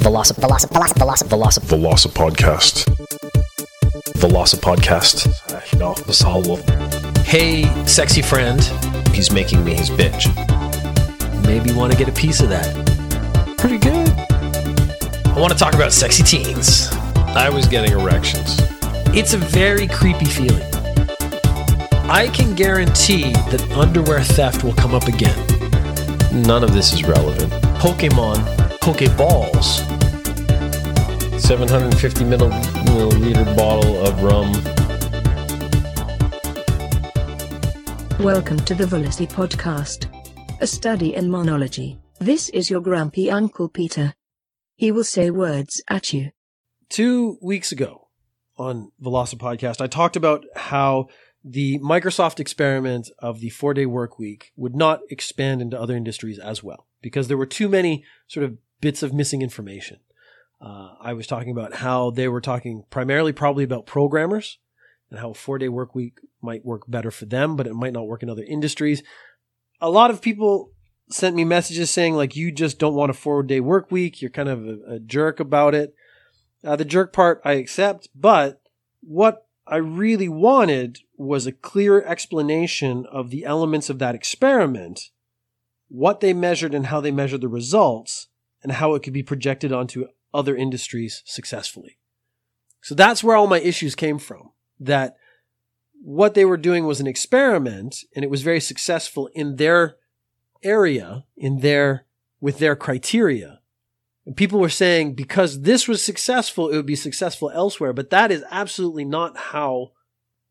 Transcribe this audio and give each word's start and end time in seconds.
Veloci- 0.00 0.34
Veloci- 0.34 0.66
Veloci- 0.68 0.94
Veloci- 0.98 1.28
Veloci- 1.28 1.60
Veloci 1.66 2.08
podcast. 2.12 2.86
Veloci 4.18 4.56
podcast. 4.60 5.26
You 5.72 5.78
know, 5.78 5.94
the 5.94 6.24
whole 6.24 6.58
Hey, 7.24 7.64
sexy 7.86 8.22
friend, 8.22 8.60
He's 9.14 9.30
making 9.30 9.64
me 9.64 9.74
his 9.74 9.90
bitch. 9.90 10.26
maybe 11.46 11.72
want 11.72 11.92
to 11.92 11.98
get 11.98 12.08
a 12.08 12.12
piece 12.12 12.40
of 12.40 12.48
that. 12.48 12.66
Pretty 13.58 13.78
good. 13.78 14.08
I 15.26 15.38
want 15.38 15.52
to 15.52 15.58
talk 15.58 15.74
about 15.74 15.92
sexy 15.92 16.22
teens. 16.22 16.88
I 17.34 17.48
was 17.48 17.66
getting 17.66 17.92
erections. 17.92 18.58
It's 19.14 19.34
a 19.34 19.38
very 19.38 19.86
creepy 19.86 20.24
feeling. 20.26 20.62
I 22.10 22.28
can 22.32 22.54
guarantee 22.54 23.32
that 23.50 23.62
underwear 23.76 24.20
theft 24.22 24.64
will 24.64 24.74
come 24.74 24.94
up 24.94 25.06
again. 25.08 25.38
None 26.32 26.64
of 26.64 26.72
this 26.74 26.92
is 26.92 27.04
relevant. 27.04 27.52
Pokemon, 27.78 28.38
Pokeballs. 28.82 29.78
750 31.40 32.24
milliliter 32.24 33.56
bottle 33.56 34.04
of 34.04 34.20
rum. 34.24 34.52
Welcome 38.18 38.58
to 38.64 38.74
the 38.74 38.86
Velocity 38.88 39.28
Podcast, 39.28 40.08
a 40.60 40.66
study 40.66 41.14
in 41.14 41.30
monology. 41.30 42.00
This 42.18 42.48
is 42.48 42.70
your 42.70 42.80
grumpy 42.80 43.30
Uncle 43.30 43.68
Peter. 43.68 44.14
He 44.74 44.90
will 44.90 45.04
say 45.04 45.30
words 45.30 45.80
at 45.88 46.12
you. 46.12 46.32
two 46.88 47.38
weeks 47.40 47.70
ago 47.70 48.08
on 48.58 48.90
Veloci 49.00 49.36
Podcast, 49.36 49.80
I 49.80 49.86
talked 49.86 50.16
about 50.16 50.44
how 50.56 51.06
the 51.44 51.78
Microsoft 51.78 52.40
experiment 52.40 53.10
of 53.20 53.38
the 53.38 53.50
four 53.50 53.74
day 53.74 53.86
work 53.86 54.18
week 54.18 54.50
would 54.56 54.74
not 54.74 55.00
expand 55.08 55.62
into 55.62 55.80
other 55.80 55.96
industries 55.96 56.40
as 56.40 56.64
well 56.64 56.88
because 57.00 57.28
there 57.28 57.36
were 57.36 57.46
too 57.46 57.68
many 57.68 58.04
sort 58.26 58.44
of 58.44 58.58
bits 58.82 59.02
of 59.02 59.14
missing 59.14 59.40
information. 59.40 60.00
Uh, 60.60 60.90
I 61.00 61.14
was 61.14 61.26
talking 61.26 61.50
about 61.50 61.76
how 61.76 62.10
they 62.10 62.28
were 62.28 62.42
talking 62.42 62.84
primarily 62.90 63.32
probably 63.32 63.64
about 63.64 63.86
programmers 63.86 64.58
and 65.10 65.18
how 65.18 65.30
a 65.30 65.34
four 65.34 65.56
day 65.56 65.70
work 65.70 65.94
week 65.94 66.18
might 66.42 66.66
work 66.66 66.82
better 66.86 67.10
for 67.10 67.24
them, 67.24 67.56
but 67.56 67.66
it 67.66 67.74
might 67.74 67.94
not 67.94 68.06
work 68.06 68.22
in 68.22 68.28
other 68.28 68.44
industries. 68.44 69.02
A 69.80 69.88
lot 69.88 70.10
of 70.10 70.20
people 70.20 70.70
sent 71.08 71.34
me 71.34 71.44
messages 71.44 71.90
saying 71.90 72.14
like, 72.14 72.36
you 72.36 72.52
just 72.52 72.78
don't 72.78 72.94
want 72.94 73.10
a 73.10 73.14
four 73.14 73.42
day 73.42 73.60
work 73.60 73.90
week. 73.90 74.20
You're 74.20 74.30
kind 74.30 74.48
of 74.48 74.66
a, 74.66 74.78
a 74.94 74.98
jerk 75.00 75.40
about 75.40 75.74
it. 75.74 75.94
Uh, 76.62 76.76
the 76.76 76.84
jerk 76.84 77.12
part 77.12 77.40
I 77.44 77.54
accept, 77.54 78.08
but 78.14 78.60
what 79.00 79.46
I 79.66 79.76
really 79.76 80.28
wanted 80.28 80.98
was 81.16 81.46
a 81.46 81.52
clear 81.52 82.02
explanation 82.02 83.06
of 83.10 83.30
the 83.30 83.44
elements 83.44 83.90
of 83.90 83.98
that 84.00 84.14
experiment, 84.14 85.10
what 85.88 86.20
they 86.20 86.32
measured 86.32 86.74
and 86.74 86.86
how 86.86 87.00
they 87.00 87.10
measured 87.10 87.40
the 87.40 87.48
results, 87.48 88.28
and 88.62 88.72
how 88.72 88.94
it 88.94 89.02
could 89.02 89.12
be 89.12 89.22
projected 89.22 89.72
onto 89.72 90.06
other 90.32 90.56
industries 90.56 91.22
successfully. 91.24 91.98
So 92.80 92.94
that's 92.94 93.22
where 93.22 93.36
all 93.36 93.46
my 93.46 93.60
issues 93.60 93.94
came 93.94 94.18
from. 94.18 94.50
That 94.80 95.16
what 96.02 96.34
they 96.34 96.44
were 96.44 96.56
doing 96.56 96.86
was 96.86 97.00
an 97.00 97.06
experiment 97.06 97.98
and 98.14 98.24
it 98.24 98.30
was 98.30 98.42
very 98.42 98.60
successful 98.60 99.28
in 99.34 99.56
their 99.56 99.96
area, 100.62 101.24
in 101.36 101.60
their, 101.60 102.06
with 102.40 102.58
their 102.58 102.74
criteria. 102.74 103.60
And 104.26 104.36
people 104.36 104.60
were 104.60 104.68
saying 104.68 105.14
because 105.14 105.62
this 105.62 105.88
was 105.88 106.02
successful, 106.02 106.68
it 106.68 106.76
would 106.76 106.86
be 106.86 106.96
successful 106.96 107.50
elsewhere. 107.50 107.92
But 107.92 108.10
that 108.10 108.30
is 108.30 108.44
absolutely 108.50 109.04
not 109.04 109.36
how 109.36 109.92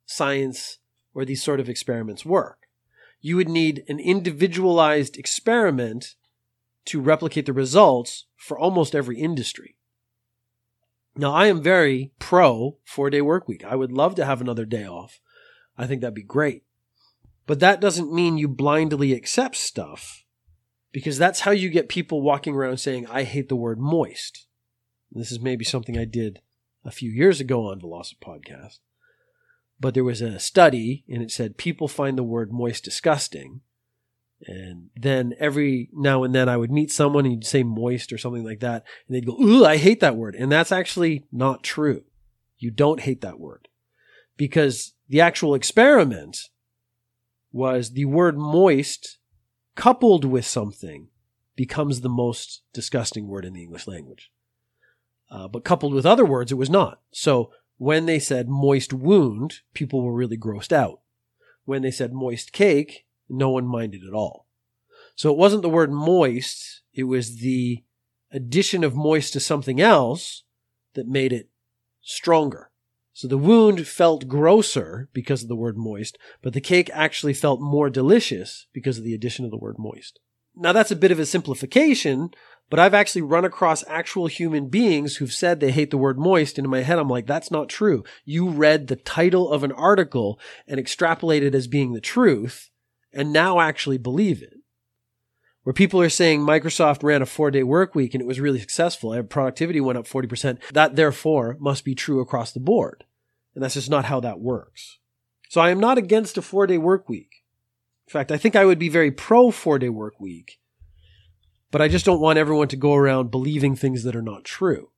science 0.06 0.80
or 1.14 1.26
these 1.26 1.44
sort 1.44 1.60
of 1.60 1.70
experiments 1.70 2.26
work. 2.26 2.68
You 3.20 3.36
would 3.36 3.50
need 3.50 3.84
an 3.88 4.00
individualized 4.00 5.18
experiment 5.18 6.16
to 6.86 7.02
replicate 7.02 7.46
the 7.46 7.54
results 7.54 8.26
for 8.36 8.58
almost 8.58 8.96
every 8.96 9.20
industry. 9.20 9.76
Now, 11.16 11.34
I 11.34 11.48
am 11.48 11.62
very 11.62 12.12
pro 12.20 12.78
four 12.86 13.10
day 13.10 13.22
work 13.22 13.48
week. 13.48 13.64
I 13.66 13.76
would 13.76 13.92
love 13.92 14.16
to 14.16 14.26
have 14.26 14.42
another 14.42 14.66
day 14.66 14.86
off. 14.86 15.20
I 15.78 15.88
think 15.88 16.02
that'd 16.02 16.14
be 16.14 16.24
great. 16.24 16.64
But 17.46 17.60
that 17.60 17.82
doesn't 17.82 18.14
mean 18.14 18.38
you 18.38 18.48
blindly 18.48 19.14
accept 19.14 19.58
stuff 19.58 20.24
because 20.92 21.18
that's 21.18 21.42
how 21.42 21.52
you 21.52 21.70
get 21.70 21.90
people 21.90 22.22
walking 22.22 22.56
around 22.56 22.78
saying, 22.78 23.08
I 23.08 23.24
hate 23.24 23.50
the 23.50 23.56
word 23.56 23.80
moist. 23.80 24.48
This 25.12 25.32
is 25.32 25.40
maybe 25.40 25.66
something 25.66 25.98
I 25.98 26.06
did 26.06 26.42
a 26.86 26.92
few 26.92 27.12
years 27.12 27.40
ago 27.40 27.68
on 27.70 27.80
Velocity 27.80 28.18
Podcast. 28.22 28.80
But 29.80 29.94
there 29.94 30.04
was 30.04 30.22
a 30.22 30.40
study 30.40 31.04
and 31.10 31.22
it 31.22 31.32
said 31.32 31.58
people 31.58 31.88
find 31.88 32.18
the 32.18 32.24
word 32.24 32.52
moist 32.52 32.84
disgusting. 32.84 33.62
And 34.48 34.90
then 34.96 35.34
every 35.40 35.90
now 35.94 36.24
and 36.24 36.34
then 36.34 36.50
I 36.50 36.58
would 36.58 36.72
meet 36.72 36.92
someone 36.92 37.26
and 37.26 37.36
you'd 37.36 37.46
say 37.46 37.64
moist 37.64 38.12
or 38.12 38.18
something 38.18 38.44
like 38.44 38.60
that. 38.62 38.84
And 39.08 39.16
they'd 39.16 39.26
go, 39.26 39.40
Ooh, 39.40 39.66
I 39.66 39.78
hate 39.78 40.00
that 40.00 40.16
word. 40.16 40.36
And 40.36 40.52
that's 40.52 40.72
actually 40.72 41.26
not 41.32 41.64
true. 41.64 42.04
You 42.58 42.72
don't 42.72 43.02
hate 43.02 43.22
that 43.22 43.40
word 43.40 43.68
because 44.38 44.94
the 45.10 45.22
actual 45.22 45.54
experiment 45.56 46.50
was 47.52 47.92
the 47.92 48.06
word 48.06 48.38
moist 48.38 49.18
coupled 49.76 50.26
with 50.26 50.46
something 50.46 51.08
becomes 51.56 52.02
the 52.02 52.10
most 52.10 52.62
disgusting 52.74 53.28
word 53.28 53.46
in 53.46 53.54
the 53.54 53.64
English 53.64 53.88
language. 53.88 54.32
Uh, 55.30 55.48
but 55.48 55.64
coupled 55.64 55.94
with 55.94 56.06
other 56.06 56.26
words, 56.26 56.52
it 56.52 56.56
was 56.56 56.70
not. 56.70 57.00
So 57.12 57.52
when 57.78 58.06
they 58.06 58.20
said 58.20 58.48
moist 58.48 58.94
wound, 58.94 59.62
people 59.74 60.02
were 60.02 60.14
really 60.14 60.38
grossed 60.38 60.72
out. 60.72 61.00
When 61.66 61.82
they 61.82 61.92
said 61.92 62.14
moist 62.14 62.52
cake, 62.52 63.06
no 63.32 63.50
one 63.50 63.66
minded 63.66 64.02
at 64.08 64.14
all. 64.14 64.48
So 65.16 65.32
it 65.32 65.38
wasn't 65.38 65.62
the 65.62 65.70
word 65.70 65.92
moist, 65.92 66.82
it 66.94 67.04
was 67.04 67.38
the 67.38 67.84
addition 68.32 68.84
of 68.84 68.96
moist 68.96 69.34
to 69.34 69.40
something 69.40 69.82
else 69.82 70.44
that 70.94 71.08
made 71.08 71.34
it 71.34 71.50
stronger. 72.02 72.72
So 73.14 73.28
the 73.28 73.38
wound 73.38 73.88
felt 73.88 74.28
grosser 74.28 75.10
because 75.14 75.44
of 75.44 75.50
the 75.50 75.56
word 75.56 75.78
moist, 75.78 76.18
but 76.42 76.54
the 76.54 76.62
cake 76.62 76.90
actually 76.94 77.34
felt 77.34 77.62
more 77.62 77.90
delicious 77.90 78.68
because 78.74 78.98
of 78.98 79.04
the 79.04 79.14
addition 79.14 79.46
of 79.46 79.52
the 79.52 79.58
word 79.58 79.76
moist. 79.78 80.20
Now 80.56 80.72
that's 80.72 80.92
a 80.92 80.96
bit 80.96 81.12
of 81.12 81.20
a 81.20 81.26
simplification, 81.26 82.32
but 82.70 82.80
I've 82.80 82.94
actually 82.94 83.22
run 83.22 83.46
across 83.46 83.84
actual 83.88 84.28
human 84.28 84.70
beings 84.70 85.18
who've 85.18 85.32
said 85.32 85.60
they 85.60 85.72
hate 85.72 85.92
the 85.92 85.98
word 85.98 86.18
moist. 86.18 86.58
And 86.58 86.66
in 86.66 86.72
my 86.72 86.82
head, 86.82 87.00
I'm 87.00 87.10
like, 87.10 87.28
that's 87.28 87.52
not 87.52 87.70
true. 87.70 88.04
You 88.26 88.50
read 88.50 88.88
the 88.88 88.96
title 88.96 89.52
of 89.52 89.64
an 89.64 89.72
article 89.74 90.40
and 90.68 90.80
extrapolated 90.80 91.54
as 91.54 91.68
being 91.68 91.94
the 91.94 92.02
truth 92.02 92.71
and 93.14 93.34
now 93.34 93.60
actually 93.60 93.98
believe 93.98 94.42
it. 94.42 94.54
Where 95.64 95.74
people 95.74 96.02
are 96.02 96.10
saying 96.10 96.42
Microsoft 96.42 97.04
ran 97.04 97.22
a 97.22 97.26
four 97.26 97.52
day 97.52 97.64
work 97.64 97.94
week 97.94 98.14
and 98.14 98.22
it 98.22 98.28
was 98.28 98.40
really 98.40 98.60
successful. 98.60 99.22
Productivity 99.24 99.80
went 99.80 99.98
up 99.98 100.08
40%. 100.08 100.60
That 100.74 100.96
therefore 100.96 101.58
must 101.60 101.86
be 101.86 101.94
true 101.94 102.20
across 102.20 102.52
the 102.52 102.60
board. 102.60 103.04
And 103.54 103.64
that's 103.64 103.76
just 103.76 103.90
not 103.90 104.06
how 104.06 104.20
that 104.22 104.40
works. 104.40 104.98
So 105.50 105.62
I 105.62 105.70
am 105.70 105.80
not 105.80 105.98
against 105.98 106.38
a 106.38 106.42
four 106.42 106.66
day 106.66 106.78
work 106.78 107.10
week. 107.10 107.44
In 108.08 108.12
fact, 108.12 108.32
I 108.32 108.38
think 108.38 108.56
I 108.56 108.66
would 108.66 108.80
be 108.80 108.90
very 108.90 109.12
pro 109.12 109.52
four 109.52 109.78
day 109.78 109.90
work 109.90 110.20
week, 110.20 110.60
but 111.70 111.82
I 111.82 111.88
just 111.88 112.06
don't 112.06 112.22
want 112.22 112.40
everyone 112.40 112.70
to 112.70 112.76
go 112.76 112.96
around 112.96 113.32
believing 113.32 113.76
things 113.76 114.04
that 114.04 114.16
are 114.16 114.22
not 114.22 114.44
true. 114.44 114.90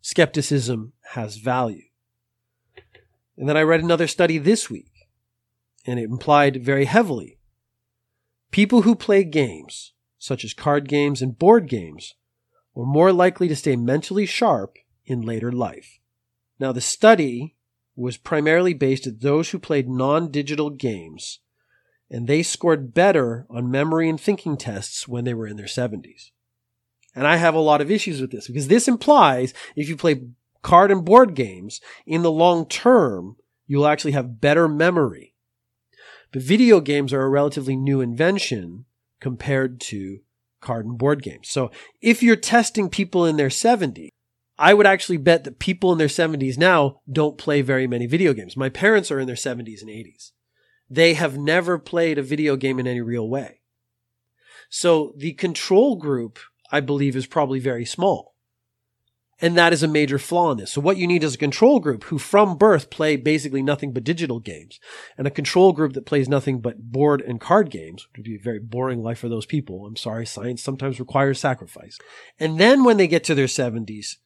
Skepticism 0.00 0.92
has 1.12 1.36
value. 1.36 1.84
And 3.36 3.48
then 3.48 3.56
I 3.56 3.62
read 3.62 3.82
another 3.82 4.06
study 4.06 4.38
this 4.38 4.68
week, 4.68 4.97
and 5.86 5.98
it 5.98 6.04
implied 6.04 6.62
very 6.62 6.84
heavily 6.84 7.38
people 8.50 8.82
who 8.82 8.94
play 8.94 9.24
games, 9.24 9.92
such 10.18 10.44
as 10.44 10.54
card 10.54 10.88
games 10.88 11.22
and 11.22 11.38
board 11.38 11.68
games, 11.68 12.14
were 12.74 12.86
more 12.86 13.12
likely 13.12 13.48
to 13.48 13.56
stay 13.56 13.76
mentally 13.76 14.26
sharp 14.26 14.76
in 15.06 15.22
later 15.22 15.52
life. 15.52 15.98
Now, 16.58 16.72
the 16.72 16.80
study 16.80 17.56
was 17.96 18.16
primarily 18.16 18.74
based 18.74 19.06
at 19.06 19.20
those 19.20 19.50
who 19.50 19.58
played 19.58 19.88
non 19.88 20.30
digital 20.30 20.70
games, 20.70 21.40
and 22.10 22.26
they 22.26 22.42
scored 22.42 22.94
better 22.94 23.46
on 23.50 23.70
memory 23.70 24.08
and 24.08 24.20
thinking 24.20 24.56
tests 24.56 25.06
when 25.06 25.24
they 25.24 25.34
were 25.34 25.46
in 25.46 25.56
their 25.56 25.66
70s. 25.66 26.30
And 27.14 27.26
I 27.26 27.36
have 27.36 27.54
a 27.54 27.60
lot 27.60 27.80
of 27.80 27.90
issues 27.90 28.20
with 28.20 28.30
this 28.30 28.46
because 28.46 28.68
this 28.68 28.86
implies 28.86 29.52
if 29.74 29.88
you 29.88 29.96
play 29.96 30.22
card 30.62 30.90
and 30.90 31.04
board 31.04 31.34
games 31.34 31.80
in 32.06 32.22
the 32.22 32.30
long 32.30 32.66
term, 32.66 33.36
you'll 33.66 33.86
actually 33.86 34.12
have 34.12 34.40
better 34.40 34.68
memory. 34.68 35.27
But 36.32 36.42
video 36.42 36.80
games 36.80 37.12
are 37.12 37.22
a 37.22 37.28
relatively 37.28 37.76
new 37.76 38.00
invention 38.00 38.84
compared 39.20 39.80
to 39.82 40.20
card 40.60 40.86
and 40.86 40.98
board 40.98 41.22
games. 41.22 41.48
So 41.48 41.70
if 42.00 42.22
you're 42.22 42.36
testing 42.36 42.88
people 42.88 43.24
in 43.24 43.36
their 43.36 43.48
70s, 43.48 44.10
I 44.58 44.74
would 44.74 44.86
actually 44.86 45.18
bet 45.18 45.44
that 45.44 45.60
people 45.60 45.92
in 45.92 45.98
their 45.98 46.08
70s 46.08 46.58
now 46.58 47.00
don't 47.10 47.38
play 47.38 47.62
very 47.62 47.86
many 47.86 48.06
video 48.06 48.32
games. 48.34 48.56
My 48.56 48.68
parents 48.68 49.10
are 49.10 49.20
in 49.20 49.26
their 49.26 49.36
70s 49.36 49.80
and 49.80 49.90
80s. 49.90 50.32
They 50.90 51.14
have 51.14 51.38
never 51.38 51.78
played 51.78 52.18
a 52.18 52.22
video 52.22 52.56
game 52.56 52.78
in 52.78 52.86
any 52.86 53.00
real 53.00 53.28
way. 53.28 53.60
So 54.68 55.14
the 55.16 55.32
control 55.34 55.96
group, 55.96 56.38
I 56.72 56.80
believe, 56.80 57.14
is 57.14 57.26
probably 57.26 57.60
very 57.60 57.84
small. 57.84 58.34
And 59.40 59.56
that 59.56 59.72
is 59.72 59.82
a 59.82 59.88
major 59.88 60.18
flaw 60.18 60.50
in 60.50 60.58
this. 60.58 60.72
So 60.72 60.80
what 60.80 60.96
you 60.96 61.06
need 61.06 61.22
is 61.22 61.34
a 61.34 61.38
control 61.38 61.78
group 61.78 62.04
who 62.04 62.18
from 62.18 62.56
birth 62.56 62.90
play 62.90 63.16
basically 63.16 63.62
nothing 63.62 63.92
but 63.92 64.02
digital 64.02 64.40
games 64.40 64.80
and 65.16 65.26
a 65.26 65.30
control 65.30 65.72
group 65.72 65.92
that 65.92 66.06
plays 66.06 66.28
nothing 66.28 66.60
but 66.60 66.90
board 66.90 67.20
and 67.20 67.40
card 67.40 67.70
games, 67.70 68.06
which 68.08 68.18
would 68.18 68.24
be 68.24 68.36
a 68.36 68.42
very 68.42 68.58
boring 68.58 69.02
life 69.02 69.18
for 69.18 69.28
those 69.28 69.46
people. 69.46 69.86
I'm 69.86 69.96
sorry. 69.96 70.26
Science 70.26 70.62
sometimes 70.62 70.98
requires 70.98 71.38
sacrifice. 71.38 71.98
And 72.40 72.58
then 72.58 72.82
when 72.82 72.96
they 72.96 73.06
get 73.06 73.22
to 73.24 73.34
their 73.34 73.48
seventies, 73.48 74.18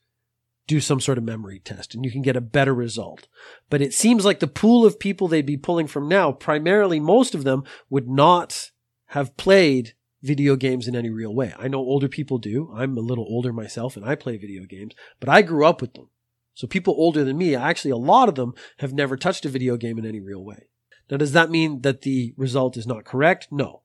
do 0.65 0.79
some 0.79 1.01
sort 1.01 1.17
of 1.17 1.23
memory 1.23 1.59
test 1.59 1.93
and 1.93 2.05
you 2.05 2.11
can 2.11 2.21
get 2.21 2.37
a 2.37 2.41
better 2.41 2.73
result. 2.73 3.27
But 3.69 3.81
it 3.81 3.93
seems 3.93 4.25
like 4.25 4.39
the 4.39 4.47
pool 4.47 4.85
of 4.85 4.99
people 4.99 5.27
they'd 5.27 5.45
be 5.45 5.57
pulling 5.57 5.87
from 5.87 6.07
now, 6.07 6.31
primarily 6.31 6.99
most 6.99 7.35
of 7.35 7.43
them 7.43 7.63
would 7.89 8.07
not 8.07 8.71
have 9.07 9.37
played 9.37 9.93
video 10.23 10.55
games 10.55 10.87
in 10.87 10.95
any 10.95 11.09
real 11.09 11.35
way. 11.35 11.53
I 11.59 11.67
know 11.67 11.79
older 11.79 12.07
people 12.07 12.37
do. 12.37 12.71
I'm 12.73 12.97
a 12.97 13.01
little 13.01 13.25
older 13.25 13.53
myself 13.53 13.95
and 13.97 14.05
I 14.05 14.15
play 14.15 14.37
video 14.37 14.65
games, 14.65 14.95
but 15.19 15.29
I 15.29 15.41
grew 15.41 15.65
up 15.65 15.81
with 15.81 15.93
them. 15.93 16.09
So 16.55 16.65
people 16.65 16.95
older 16.97 17.23
than 17.23 17.37
me, 17.37 17.55
actually 17.55 17.91
a 17.91 17.97
lot 17.97 18.29
of 18.29 18.35
them 18.35 18.53
have 18.79 18.93
never 18.93 19.17
touched 19.17 19.45
a 19.45 19.49
video 19.49 19.75
game 19.75 19.99
in 19.99 20.05
any 20.05 20.21
real 20.21 20.43
way. 20.43 20.67
Now, 21.11 21.17
does 21.17 21.33
that 21.33 21.51
mean 21.51 21.81
that 21.81 22.01
the 22.01 22.33
result 22.37 22.77
is 22.77 22.87
not 22.87 23.03
correct? 23.03 23.49
No. 23.51 23.81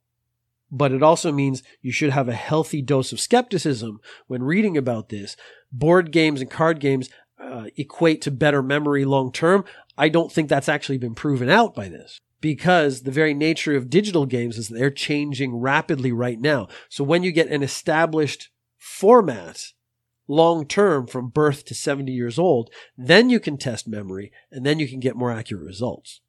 But 0.71 0.93
it 0.93 1.03
also 1.03 1.33
means 1.33 1.63
you 1.83 1.91
should 1.91 2.11
have 2.11 2.29
a 2.29 2.35
healthy 2.35 2.83
dose 2.83 3.13
of 3.13 3.21
skepticism 3.21 4.01
when 4.29 4.43
reading 4.43 4.77
about 4.77 5.09
this. 5.09 5.37
Board 5.73 6.13
games 6.13 6.41
and 6.41 6.51
card 6.51 6.79
games 6.79 7.09
uh, 7.43 7.65
equate 7.77 8.23
to 8.23 8.31
better 8.31 8.63
memory 8.63 9.05
long 9.05 9.33
term. 9.33 9.65
I 9.97 10.09
don't 10.09 10.31
think 10.31 10.49
that's 10.49 10.69
actually 10.69 10.99
been 10.99 11.15
proven 11.15 11.49
out 11.49 11.75
by 11.75 11.89
this 11.89 12.21
because 12.41 13.03
the 13.03 13.11
very 13.11 13.35
nature 13.35 13.77
of 13.77 13.91
digital 13.91 14.27
games 14.27 14.59
is 14.59 14.69
they're 14.69 14.91
changing 14.91 15.57
rapidly 15.57 16.13
right 16.13 16.41
now. 16.41 16.69
So 16.89 17.05
when 17.05 17.23
you 17.23 17.33
get 17.33 17.49
an 17.49 17.63
established 17.63 18.51
format 18.77 19.73
long 20.29 20.67
term 20.67 21.07
from 21.07 21.29
birth 21.29 21.65
to 21.67 21.75
70 21.75 22.13
years 22.13 22.39
old, 22.39 22.71
then 22.97 23.31
you 23.31 23.41
can 23.41 23.57
test 23.57 23.89
memory 23.89 24.31
and 24.51 24.65
then 24.65 24.79
you 24.79 24.87
can 24.87 25.01
get 25.01 25.17
more 25.17 25.33
accurate 25.33 25.65
results. 25.65 26.21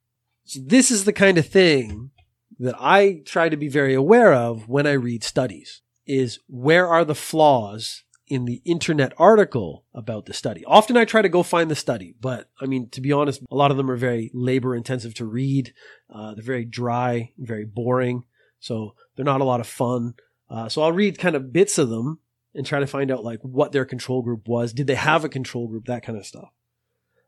So 0.45 0.61
this 0.65 0.89
is 0.89 1.05
the 1.05 1.13
kind 1.13 1.37
of 1.37 1.47
thing 1.47 2.11
that 2.57 2.75
I 2.79 3.21
try 3.25 3.49
to 3.49 3.57
be 3.57 3.69
very 3.69 3.93
aware 3.93 4.33
of 4.33 4.67
when 4.67 4.87
I 4.87 4.93
read 4.93 5.23
studies 5.23 5.81
is 6.07 6.39
where 6.47 6.87
are 6.87 7.05
the 7.05 7.15
flaws 7.15 8.03
in 8.29 8.45
the 8.45 8.61
internet 8.63 9.11
article 9.17 9.83
about 9.93 10.25
the 10.25 10.33
study. 10.33 10.63
Often 10.65 10.97
I 10.97 11.05
try 11.05 11.21
to 11.21 11.29
go 11.29 11.43
find 11.43 11.69
the 11.69 11.75
study, 11.75 12.15
but 12.21 12.49
I 12.61 12.65
mean, 12.65 12.89
to 12.89 13.01
be 13.01 13.11
honest, 13.11 13.41
a 13.49 13.55
lot 13.55 13.71
of 13.71 13.77
them 13.77 13.89
are 13.89 13.95
very 13.95 14.29
labor 14.33 14.75
intensive 14.75 15.13
to 15.15 15.25
read. 15.25 15.73
Uh, 16.13 16.35
they're 16.35 16.43
very 16.43 16.65
dry, 16.65 17.31
very 17.37 17.65
boring. 17.65 18.23
So 18.59 18.95
they're 19.15 19.25
not 19.25 19.41
a 19.41 19.45
lot 19.45 19.59
of 19.59 19.67
fun. 19.67 20.13
Uh, 20.49 20.69
so 20.69 20.83
I'll 20.83 20.91
read 20.91 21.17
kind 21.17 21.35
of 21.35 21.51
bits 21.51 21.77
of 21.77 21.89
them 21.89 22.19
and 22.53 22.65
try 22.65 22.79
to 22.79 22.87
find 22.87 23.11
out 23.11 23.23
like 23.23 23.39
what 23.41 23.71
their 23.71 23.85
control 23.85 24.21
group 24.21 24.47
was. 24.47 24.73
Did 24.73 24.87
they 24.87 24.95
have 24.95 25.23
a 25.23 25.29
control 25.29 25.67
group? 25.67 25.85
That 25.85 26.03
kind 26.03 26.17
of 26.17 26.25
stuff. 26.25 26.49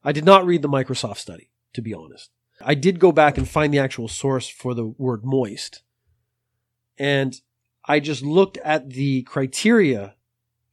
I 0.03 0.11
did 0.11 0.25
not 0.25 0.45
read 0.45 0.61
the 0.61 0.69
Microsoft 0.69 1.17
study, 1.17 1.51
to 1.73 1.81
be 1.81 1.93
honest. 1.93 2.29
I 2.63 2.75
did 2.75 2.99
go 2.99 3.11
back 3.11 3.37
and 3.37 3.47
find 3.47 3.73
the 3.73 3.79
actual 3.79 4.07
source 4.07 4.47
for 4.47 4.73
the 4.73 4.85
word 4.85 5.21
moist. 5.23 5.83
And 6.97 7.39
I 7.85 7.99
just 7.99 8.21
looked 8.21 8.57
at 8.57 8.91
the 8.91 9.23
criteria 9.23 10.15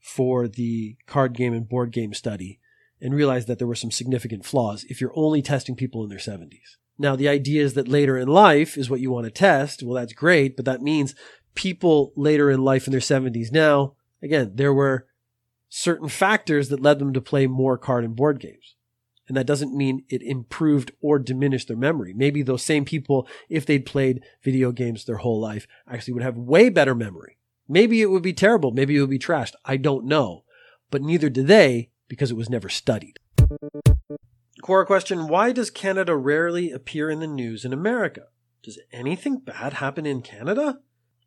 for 0.09 0.47
the 0.47 0.97
card 1.05 1.33
game 1.33 1.53
and 1.53 1.69
board 1.69 1.91
game 1.91 2.13
study 2.13 2.59
and 3.01 3.13
realized 3.13 3.47
that 3.47 3.59
there 3.59 3.67
were 3.67 3.75
some 3.75 3.91
significant 3.91 4.45
flaws 4.45 4.85
if 4.89 4.99
you're 4.99 5.13
only 5.15 5.41
testing 5.41 5.75
people 5.75 6.03
in 6.03 6.09
their 6.09 6.17
70s. 6.17 6.77
Now, 6.97 7.15
the 7.15 7.29
idea 7.29 7.63
is 7.63 7.75
that 7.75 7.87
later 7.87 8.17
in 8.17 8.27
life 8.27 8.77
is 8.77 8.89
what 8.89 8.99
you 8.99 9.11
want 9.11 9.25
to 9.25 9.31
test. 9.31 9.83
Well, 9.83 9.95
that's 9.95 10.11
great, 10.11 10.55
but 10.55 10.65
that 10.65 10.81
means 10.81 11.15
people 11.55 12.11
later 12.15 12.51
in 12.51 12.61
life 12.61 12.87
in 12.87 12.91
their 12.91 12.99
70s 12.99 13.51
now, 13.51 13.93
again, 14.21 14.51
there 14.55 14.73
were 14.73 15.07
certain 15.69 16.09
factors 16.09 16.69
that 16.69 16.81
led 16.81 16.99
them 16.99 17.13
to 17.13 17.21
play 17.21 17.47
more 17.47 17.77
card 17.77 18.03
and 18.03 18.15
board 18.15 18.39
games. 18.39 18.75
And 19.27 19.37
that 19.37 19.47
doesn't 19.47 19.77
mean 19.77 20.03
it 20.09 20.23
improved 20.23 20.91
or 21.01 21.19
diminished 21.19 21.67
their 21.67 21.77
memory. 21.77 22.13
Maybe 22.13 22.41
those 22.41 22.63
same 22.63 22.83
people, 22.83 23.27
if 23.47 23.65
they'd 23.65 23.85
played 23.85 24.23
video 24.43 24.71
games 24.71 25.05
their 25.05 25.17
whole 25.17 25.39
life, 25.39 25.67
actually 25.87 26.15
would 26.15 26.23
have 26.23 26.35
way 26.35 26.69
better 26.69 26.95
memory. 26.95 27.37
Maybe 27.71 28.01
it 28.01 28.09
would 28.09 28.23
be 28.23 28.33
terrible. 28.33 28.71
Maybe 28.71 28.97
it 28.97 29.01
would 29.01 29.09
be 29.11 29.19
trashed. 29.19 29.53
I 29.63 29.77
don't 29.77 30.05
know. 30.05 30.43
But 30.89 31.03
neither 31.03 31.29
do 31.29 31.43
they 31.43 31.91
because 32.07 32.31
it 32.31 32.37
was 32.37 32.49
never 32.49 32.67
studied. 32.67 33.19
Quora 34.63 34.85
question 34.85 35.27
Why 35.27 35.51
does 35.51 35.69
Canada 35.69 36.15
rarely 36.15 36.71
appear 36.71 37.11
in 37.11 37.19
the 37.19 37.27
news 37.27 37.63
in 37.63 37.71
America? 37.71 38.23
Does 38.63 38.79
anything 38.91 39.37
bad 39.37 39.73
happen 39.73 40.07
in 40.07 40.21
Canada? 40.21 40.79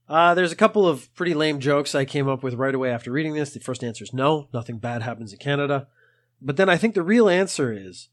Uh, 0.09 0.35
there's 0.35 0.53
a 0.53 0.57
couple 0.57 0.87
of 0.87 1.15
pretty 1.15 1.33
lame 1.33 1.61
jokes 1.61 1.95
I 1.95 2.05
came 2.05 2.29
up 2.29 2.43
with 2.43 2.55
right 2.55 2.75
away 2.75 2.91
after 2.91 3.13
reading 3.13 3.35
this. 3.35 3.55
The 3.55 3.61
first 3.61 3.85
answer 3.85 4.05
is 4.05 4.13
no, 4.13 4.49
nothing 4.53 4.79
bad 4.79 5.03
happens 5.03 5.33
in 5.33 5.39
Canada. 5.39 5.87
But 6.41 6.57
then 6.57 6.69
I 6.69 6.77
think 6.77 6.95
the 6.95 7.03
real 7.03 7.29
answer 7.29 7.73
is 7.73 8.09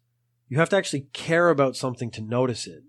you 0.48 0.60
have 0.60 0.70
to 0.70 0.78
actually 0.78 1.08
care 1.14 1.50
about 1.50 1.76
something 1.76 2.12
to 2.12 2.22
notice 2.22 2.68
it. 2.68 2.84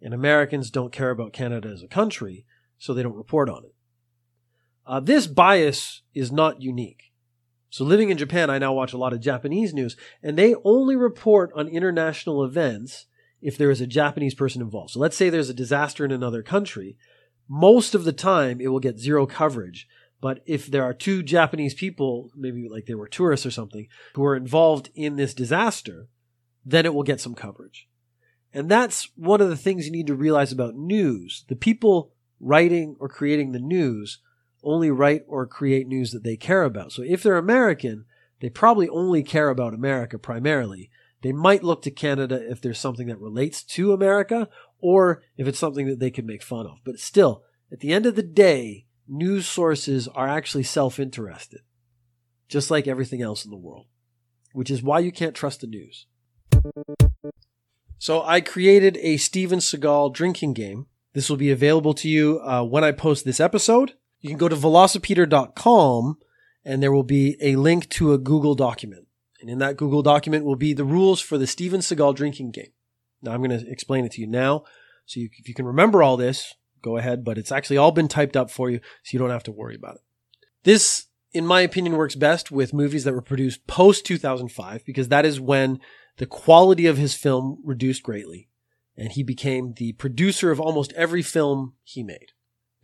And 0.00 0.14
Americans 0.14 0.70
don't 0.70 0.92
care 0.92 1.10
about 1.10 1.32
Canada 1.32 1.68
as 1.68 1.82
a 1.82 1.88
country, 1.88 2.46
so 2.78 2.94
they 2.94 3.02
don't 3.02 3.16
report 3.16 3.50
on 3.50 3.64
it. 3.64 3.74
Uh, 4.88 5.00
this 5.00 5.26
bias 5.26 6.00
is 6.14 6.32
not 6.32 6.62
unique. 6.62 7.12
So 7.68 7.84
living 7.84 8.08
in 8.08 8.16
Japan, 8.16 8.48
I 8.48 8.58
now 8.58 8.72
watch 8.72 8.94
a 8.94 8.98
lot 8.98 9.12
of 9.12 9.20
Japanese 9.20 9.74
news, 9.74 9.96
and 10.22 10.38
they 10.38 10.54
only 10.64 10.96
report 10.96 11.52
on 11.54 11.68
international 11.68 12.42
events 12.42 13.04
if 13.42 13.58
there 13.58 13.70
is 13.70 13.82
a 13.82 13.86
Japanese 13.86 14.34
person 14.34 14.62
involved. 14.62 14.92
So 14.92 14.98
let's 14.98 15.16
say 15.16 15.28
there's 15.28 15.50
a 15.50 15.54
disaster 15.54 16.06
in 16.06 16.10
another 16.10 16.42
country. 16.42 16.96
Most 17.46 17.94
of 17.94 18.04
the 18.04 18.14
time, 18.14 18.62
it 18.62 18.68
will 18.68 18.80
get 18.80 18.98
zero 18.98 19.26
coverage. 19.26 19.86
But 20.22 20.42
if 20.46 20.66
there 20.66 20.82
are 20.82 20.94
two 20.94 21.22
Japanese 21.22 21.74
people, 21.74 22.30
maybe 22.34 22.66
like 22.68 22.86
they 22.86 22.94
were 22.94 23.08
tourists 23.08 23.44
or 23.44 23.50
something, 23.50 23.88
who 24.14 24.24
are 24.24 24.34
involved 24.34 24.88
in 24.94 25.16
this 25.16 25.34
disaster, 25.34 26.08
then 26.64 26.86
it 26.86 26.94
will 26.94 27.02
get 27.02 27.20
some 27.20 27.34
coverage. 27.34 27.88
And 28.54 28.70
that's 28.70 29.10
one 29.16 29.42
of 29.42 29.50
the 29.50 29.56
things 29.56 29.84
you 29.84 29.92
need 29.92 30.06
to 30.06 30.14
realize 30.14 30.50
about 30.50 30.74
news. 30.74 31.44
The 31.48 31.56
people 31.56 32.14
writing 32.40 32.96
or 32.98 33.08
creating 33.08 33.52
the 33.52 33.60
news 33.60 34.20
only 34.62 34.90
write 34.90 35.24
or 35.28 35.46
create 35.46 35.86
news 35.86 36.12
that 36.12 36.24
they 36.24 36.36
care 36.36 36.64
about. 36.64 36.92
So 36.92 37.02
if 37.02 37.22
they're 37.22 37.36
American, 37.36 38.04
they 38.40 38.48
probably 38.48 38.88
only 38.88 39.22
care 39.22 39.48
about 39.48 39.74
America 39.74 40.18
primarily. 40.18 40.90
They 41.22 41.32
might 41.32 41.64
look 41.64 41.82
to 41.82 41.90
Canada 41.90 42.40
if 42.48 42.60
there's 42.60 42.78
something 42.78 43.08
that 43.08 43.20
relates 43.20 43.62
to 43.64 43.92
America 43.92 44.48
or 44.80 45.22
if 45.36 45.48
it's 45.48 45.58
something 45.58 45.86
that 45.86 45.98
they 45.98 46.10
can 46.10 46.26
make 46.26 46.42
fun 46.42 46.66
of. 46.66 46.78
But 46.84 47.00
still, 47.00 47.42
at 47.72 47.80
the 47.80 47.92
end 47.92 48.06
of 48.06 48.14
the 48.14 48.22
day, 48.22 48.86
news 49.08 49.46
sources 49.46 50.06
are 50.08 50.28
actually 50.28 50.62
self 50.62 51.00
interested, 51.00 51.60
just 52.48 52.70
like 52.70 52.86
everything 52.86 53.22
else 53.22 53.44
in 53.44 53.50
the 53.50 53.56
world, 53.56 53.86
which 54.52 54.70
is 54.70 54.82
why 54.82 55.00
you 55.00 55.10
can't 55.10 55.34
trust 55.34 55.60
the 55.60 55.66
news. 55.66 56.06
So 57.98 58.22
I 58.22 58.40
created 58.40 58.96
a 58.98 59.16
Steven 59.16 59.58
Seagal 59.58 60.14
drinking 60.14 60.52
game. 60.54 60.86
This 61.14 61.28
will 61.28 61.36
be 61.36 61.50
available 61.50 61.94
to 61.94 62.08
you 62.08 62.40
uh, 62.40 62.62
when 62.62 62.84
I 62.84 62.92
post 62.92 63.24
this 63.24 63.40
episode 63.40 63.94
you 64.20 64.28
can 64.28 64.38
go 64.38 64.48
to 64.48 64.56
velocipeter.com 64.56 66.18
and 66.64 66.82
there 66.82 66.92
will 66.92 67.02
be 67.02 67.36
a 67.40 67.56
link 67.56 67.88
to 67.90 68.12
a 68.12 68.18
Google 68.18 68.54
document. 68.54 69.06
And 69.40 69.48
in 69.48 69.58
that 69.58 69.76
Google 69.76 70.02
document 70.02 70.44
will 70.44 70.56
be 70.56 70.72
the 70.72 70.84
rules 70.84 71.20
for 71.20 71.38
the 71.38 71.46
Steven 71.46 71.80
Seagal 71.80 72.16
drinking 72.16 72.50
game. 72.50 72.72
Now 73.22 73.32
I'm 73.32 73.42
going 73.42 73.58
to 73.58 73.70
explain 73.70 74.04
it 74.04 74.12
to 74.12 74.20
you 74.20 74.26
now. 74.26 74.64
So 75.06 75.20
you, 75.20 75.28
if 75.38 75.48
you 75.48 75.54
can 75.54 75.66
remember 75.66 76.02
all 76.02 76.16
this, 76.16 76.54
go 76.82 76.96
ahead, 76.96 77.24
but 77.24 77.38
it's 77.38 77.52
actually 77.52 77.76
all 77.76 77.92
been 77.92 78.08
typed 78.08 78.36
up 78.36 78.50
for 78.50 78.70
you 78.70 78.80
so 79.02 79.10
you 79.12 79.18
don't 79.18 79.30
have 79.30 79.44
to 79.44 79.52
worry 79.52 79.76
about 79.76 79.96
it. 79.96 80.00
This, 80.64 81.06
in 81.32 81.46
my 81.46 81.60
opinion, 81.60 81.96
works 81.96 82.14
best 82.14 82.50
with 82.50 82.74
movies 82.74 83.04
that 83.04 83.14
were 83.14 83.22
produced 83.22 83.66
post 83.66 84.04
2005 84.04 84.84
because 84.84 85.08
that 85.08 85.24
is 85.24 85.40
when 85.40 85.78
the 86.16 86.26
quality 86.26 86.86
of 86.86 86.98
his 86.98 87.14
film 87.14 87.58
reduced 87.64 88.02
greatly 88.02 88.48
and 88.96 89.12
he 89.12 89.22
became 89.22 89.74
the 89.74 89.92
producer 89.92 90.50
of 90.50 90.60
almost 90.60 90.92
every 90.94 91.22
film 91.22 91.74
he 91.84 92.02
made. 92.02 92.32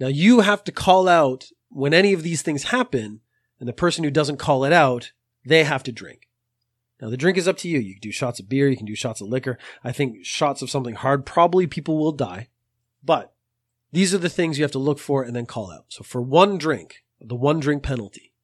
Now 0.04 0.10
you 0.10 0.40
have 0.40 0.62
to 0.64 0.70
call 0.70 1.08
out 1.08 1.46
when 1.70 1.94
any 1.94 2.12
of 2.12 2.22
these 2.22 2.42
things 2.42 2.64
happen, 2.64 3.20
and 3.58 3.66
the 3.66 3.72
person 3.72 4.04
who 4.04 4.10
doesn't 4.10 4.36
call 4.36 4.62
it 4.66 4.72
out, 4.72 5.12
they 5.46 5.64
have 5.64 5.82
to 5.84 5.92
drink. 5.92 6.28
Now 7.00 7.08
the 7.08 7.16
drink 7.16 7.38
is 7.38 7.48
up 7.48 7.56
to 7.58 7.70
you. 7.70 7.78
You 7.78 7.94
can 7.94 8.02
do 8.02 8.12
shots 8.12 8.38
of 8.38 8.46
beer, 8.46 8.68
you 8.68 8.76
can 8.76 8.84
do 8.84 8.94
shots 8.94 9.22
of 9.22 9.28
liquor. 9.28 9.56
I 9.82 9.92
think 9.92 10.22
shots 10.22 10.60
of 10.60 10.68
something 10.68 10.94
hard, 10.94 11.24
probably 11.24 11.66
people 11.66 11.96
will 11.96 12.12
die. 12.12 12.48
But 13.02 13.32
these 13.92 14.12
are 14.12 14.18
the 14.18 14.28
things 14.28 14.58
you 14.58 14.64
have 14.64 14.72
to 14.72 14.78
look 14.78 14.98
for 14.98 15.22
and 15.22 15.34
then 15.34 15.46
call 15.46 15.72
out. 15.72 15.86
So 15.88 16.04
for 16.04 16.20
one 16.20 16.58
drink, 16.58 17.02
the 17.18 17.34
one 17.34 17.58
drink 17.58 17.82
penalty, 17.82 18.34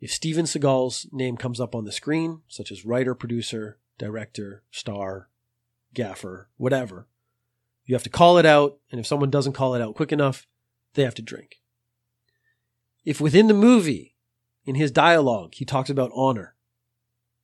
if 0.00 0.10
Steven 0.12 0.46
Seagal's 0.46 1.06
name 1.12 1.36
comes 1.36 1.60
up 1.60 1.74
on 1.74 1.84
the 1.84 1.92
screen, 1.92 2.40
such 2.48 2.72
as 2.72 2.86
writer, 2.86 3.14
producer, 3.14 3.76
director, 3.98 4.62
star, 4.70 5.28
gaffer, 5.92 6.48
whatever, 6.56 7.06
you 7.84 7.94
have 7.94 8.04
to 8.04 8.08
call 8.08 8.38
it 8.38 8.46
out, 8.46 8.78
and 8.90 8.98
if 8.98 9.06
someone 9.06 9.28
doesn't 9.28 9.52
call 9.52 9.74
it 9.74 9.82
out 9.82 9.94
quick 9.94 10.10
enough, 10.10 10.46
they 10.94 11.04
have 11.04 11.14
to 11.14 11.22
drink. 11.22 11.60
If 13.04 13.20
within 13.20 13.48
the 13.48 13.54
movie, 13.54 14.14
in 14.64 14.76
his 14.76 14.90
dialogue, 14.90 15.54
he 15.54 15.64
talks 15.64 15.90
about 15.90 16.10
honor, 16.14 16.54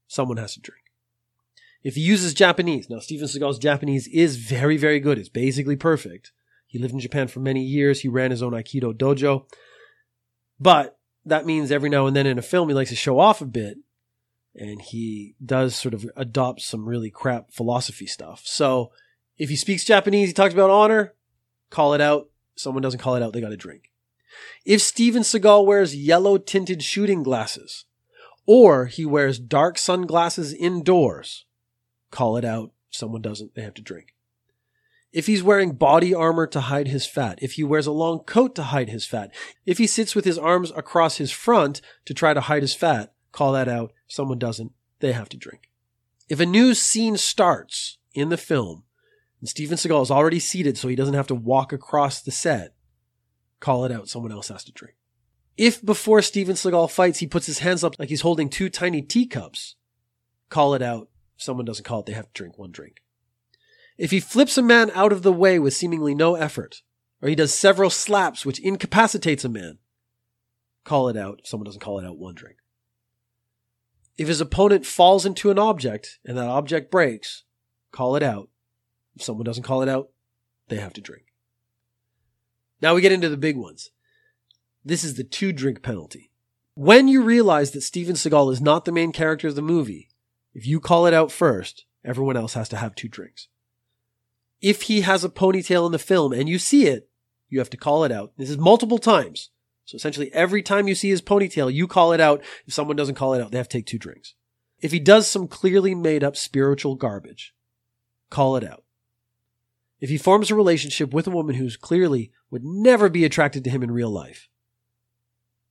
someone 0.09 0.39
has 0.39 0.55
to 0.55 0.61
drink. 0.61 0.85
If 1.83 1.95
he 1.95 2.01
uses 2.01 2.35
Japanese, 2.35 2.89
now 2.91 2.99
Steven 2.99 3.29
Seagal's 3.29 3.59
Japanese 3.59 4.07
is 4.09 4.37
very, 4.37 4.77
very 4.77 5.01
good. 5.01 5.19
It's 5.19 5.29
basically 5.29 5.77
perfect. 5.77 6.33
He 6.67 6.79
lived 6.79 6.95
in 6.95 7.01
Japan 7.01 7.29
for 7.29 7.41
many 7.41 7.63
years. 7.63 8.01
He 8.01 8.09
ran 8.09 8.31
his 8.31 8.43
own 8.43 8.53
Aikido 8.53 8.93
dojo. 8.95 9.47
But 10.59 10.99
that 11.25 11.47
means 11.47 11.71
every 11.71 11.91
now 11.91 12.07
and 12.07 12.15
then 12.15 12.27
in 12.27 12.39
a 12.39 12.43
film, 12.43 12.69
he 12.69 12.75
likes 12.75 12.91
to 12.91 12.97
show 12.97 13.19
off 13.19 13.41
a 13.41 13.47
bit. 13.47 13.79
and 14.55 14.83
he 14.83 15.35
does 15.45 15.77
sort 15.77 15.95
of 15.95 16.11
adopt 16.17 16.61
some 16.61 16.89
really 16.89 17.11
crap 17.11 17.53
philosophy 17.53 18.07
stuff. 18.07 18.43
So 18.45 18.91
if 19.39 19.49
he 19.49 19.57
speaks 19.57 19.85
Japanese, 19.85 20.29
he 20.29 20.35
talks 20.35 20.55
about 20.55 20.71
honor, 20.71 21.15
call 21.71 21.95
it 21.95 22.01
out. 22.01 22.30
Someone 22.55 22.83
doesn't 22.83 23.01
call 23.01 23.17
it 23.17 23.23
out, 23.23 23.33
they 23.33 23.41
got 23.41 23.51
to 23.51 23.57
drink. 23.57 23.91
If 24.65 24.81
Steven 24.81 25.23
Seagal 25.23 25.67
wears 25.67 25.97
yellow 25.97 26.39
tinted 26.39 26.83
shooting 26.83 27.23
glasses, 27.23 27.85
or 28.47 28.87
he 28.87 29.05
wears 29.05 29.39
dark 29.39 29.79
sunglasses 29.79 30.53
indoors, 30.53 31.45
call 32.11 32.37
it 32.37 32.45
out. 32.45 32.73
Someone 32.91 33.23
doesn't, 33.23 33.55
they 33.55 33.63
have 33.63 33.75
to 33.75 33.83
drink. 33.83 34.15
If 35.13 35.27
he's 35.27 35.43
wearing 35.43 35.73
body 35.73 36.15
armor 36.15 36.47
to 36.49 36.61
hide 36.61 36.89
his 36.89 37.07
fat, 37.07 37.39
if 37.43 37.53
he 37.53 37.65
wears 37.65 37.87
a 37.87 37.93
long 37.93 38.21
coat 38.21 38.55
to 38.57 38.65
hide 38.65 38.89
his 38.89 39.07
fat, 39.07 39.35
if 39.67 39.79
he 39.79 39.87
sits 39.87 40.15
with 40.15 40.25
his 40.25 40.39
arms 40.39 40.73
across 40.77 41.17
his 41.17 41.33
front 41.33 41.81
to 42.05 42.15
try 42.15 42.33
to 42.33 42.41
hide 42.41 42.63
his 42.63 42.75
fat, 42.75 43.13
call 43.33 43.53
that 43.53 43.69
out. 43.69 43.93
Someone 44.07 44.39
doesn't, 44.39 44.73
they 45.01 45.13
have 45.13 45.29
to 45.31 45.37
drink. 45.37 45.71
If 46.29 46.39
a 46.39 46.47
new 46.47 46.75
scene 46.75 47.17
starts 47.17 47.99
in 48.15 48.29
the 48.29 48.37
film 48.37 48.85
and 49.41 49.49
Steven 49.49 49.77
Seagal 49.77 50.03
is 50.03 50.11
already 50.11 50.39
seated 50.39 50.77
so 50.77 50.89
he 50.89 50.97
doesn't 50.97 51.15
have 51.15 51.27
to 51.29 51.35
walk 51.35 51.73
across 51.73 52.21
the 52.21 52.31
set, 52.31 52.75
call 53.59 53.85
it 53.85 53.93
out. 53.93 54.09
Someone 54.09 54.33
else 54.33 54.49
has 54.49 54.65
to 54.65 54.73
drink. 54.73 54.97
If 55.57 55.85
before 55.85 56.23
Steven 56.23 56.57
Seagal 56.57 56.91
fights, 56.91 57.19
he 57.19 57.27
puts 57.27 57.47
his 57.47 57.61
hands 57.61 57.83
up 57.83 57.99
like 57.99 58.09
he's 58.09 58.21
holding 58.21 58.49
two 58.49 58.69
tiny 58.69 59.03
teacups, 59.03 59.77
call 60.49 60.75
it 60.75 60.83
out. 60.83 61.09
If 61.37 61.43
someone 61.43 61.65
doesn't 61.65 61.85
call 61.85 62.01
it, 62.01 62.07
they 62.07 62.13
have 62.13 62.27
to 62.27 62.33
drink 62.33 62.59
one 62.59 62.71
drink. 62.71 63.03
If 63.97 64.11
he 64.11 64.21
flips 64.21 64.57
a 64.57 64.63
man 64.63 64.91
out 64.95 65.13
of 65.13 65.23
the 65.23 65.33
way 65.33 65.59
with 65.59 65.75
seemingly 65.75 66.15
no 66.15 66.35
effort, 66.35 66.83
or 67.23 67.29
he 67.29 67.35
does 67.35 67.55
several 67.55 67.91
slaps 67.91 68.47
which 68.47 68.61
incapacitates 68.61 69.45
a 69.45 69.49
man, 69.49 69.79
call 70.85 71.09
it 71.09 71.17
out. 71.17 71.41
If 71.41 71.49
someone 71.49 71.65
doesn't 71.65 71.81
call 71.81 71.99
it 71.99 72.07
out, 72.07 72.19
one 72.19 72.35
drink. 72.35 72.57
If 74.17 74.29
his 74.29 74.41
opponent 74.41 74.85
falls 74.85 75.25
into 75.25 75.51
an 75.51 75.59
object 75.59 76.19
and 76.27 76.37
that 76.37 76.47
object 76.47 76.91
breaks, 76.91 77.45
call 77.91 78.17
it 78.17 78.23
out. 78.23 78.50
If 79.21 79.25
someone 79.25 79.45
doesn't 79.45 79.65
call 79.65 79.83
it 79.83 79.89
out, 79.89 80.09
they 80.69 80.77
have 80.77 80.95
to 80.95 81.01
drink. 81.03 81.25
Now 82.81 82.95
we 82.95 83.03
get 83.03 83.13
into 83.13 83.29
the 83.29 83.37
big 83.37 83.55
ones. 83.55 83.91
This 84.83 85.05
is 85.05 85.15
the 85.15 85.25
two 85.25 85.53
drink 85.53 85.83
penalty. 85.83 86.31
When 86.73 87.07
you 87.07 87.23
realize 87.23 87.73
that 87.73 87.83
Steven 87.83 88.15
Seagal 88.15 88.51
is 88.51 88.63
not 88.63 88.87
the 88.87 88.93
main 88.93 89.13
character 89.13 89.47
of 89.47 89.57
the 89.57 89.61
movie, 89.61 90.09
if 90.55 90.67
you 90.67 90.81
call 90.81 91.05
it 91.05 91.13
out 91.13 91.31
first, 91.31 91.85
everyone 92.03 92.39
else 92.39 92.55
has 92.55 92.67
to 92.71 92.79
have 92.79 92.95
two 92.95 93.09
drinks. 93.09 93.49
If 94.63 94.83
he 94.83 95.03
has 95.03 95.23
a 95.23 95.29
ponytail 95.29 95.85
in 95.85 95.93
the 95.93 95.99
film 95.99 96.33
and 96.33 96.49
you 96.49 96.59
see 96.59 96.87
it, 96.87 97.11
you 97.51 97.59
have 97.59 97.71
to 97.71 97.77
call 97.77 98.05
it 98.05 98.13
out. 98.13 98.33
This 98.39 98.49
is 98.49 98.57
multiple 98.57 98.99
times. 98.99 99.51
So 99.85 99.97
essentially, 99.97 100.33
every 100.33 100.63
time 100.63 100.89
you 100.89 100.95
see 100.95 101.11
his 101.11 101.21
ponytail, 101.21 101.71
you 101.71 101.87
call 101.87 102.15
it 102.15 102.21
out. 102.21 102.43
If 102.67 102.73
someone 102.73 102.97
doesn't 102.97 103.17
call 103.17 103.35
it 103.35 103.43
out, 103.43 103.51
they 103.51 103.59
have 103.59 103.69
to 103.69 103.77
take 103.77 103.87
two 103.87 103.99
drinks. 103.99 104.35
If 104.81 104.93
he 104.93 104.99
does 104.99 105.27
some 105.27 105.47
clearly 105.47 105.95
made 105.95 106.25
up 106.25 106.37
spiritual 106.37 106.95
garbage, 106.95 107.55
call 108.31 108.57
it 108.57 108.65
out. 108.65 108.83
If 110.01 110.09
he 110.09 110.17
forms 110.17 110.51
a 110.51 110.55
relationship 110.55 111.13
with 111.13 111.27
a 111.27 111.31
woman 111.31 111.57
who's 111.57 111.77
clearly 111.77 112.33
would 112.51 112.65
never 112.65 113.09
be 113.09 113.25
attracted 113.25 113.65
to 113.65 113.71
him 113.71 113.83
in 113.83 113.91
real 113.91 114.11
life, 114.11 114.49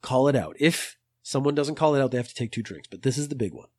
call 0.01 0.27
it 0.27 0.35
out. 0.35 0.55
If 0.59 0.97
someone 1.23 1.55
doesn't 1.55 1.75
call 1.75 1.95
it 1.95 2.01
out, 2.01 2.11
they 2.11 2.17
have 2.17 2.27
to 2.27 2.35
take 2.35 2.51
two 2.51 2.63
drinks. 2.63 2.87
But 2.87 3.01
this 3.01 3.17
is 3.17 3.29
the 3.29 3.35
big 3.35 3.53
one. 3.53 3.69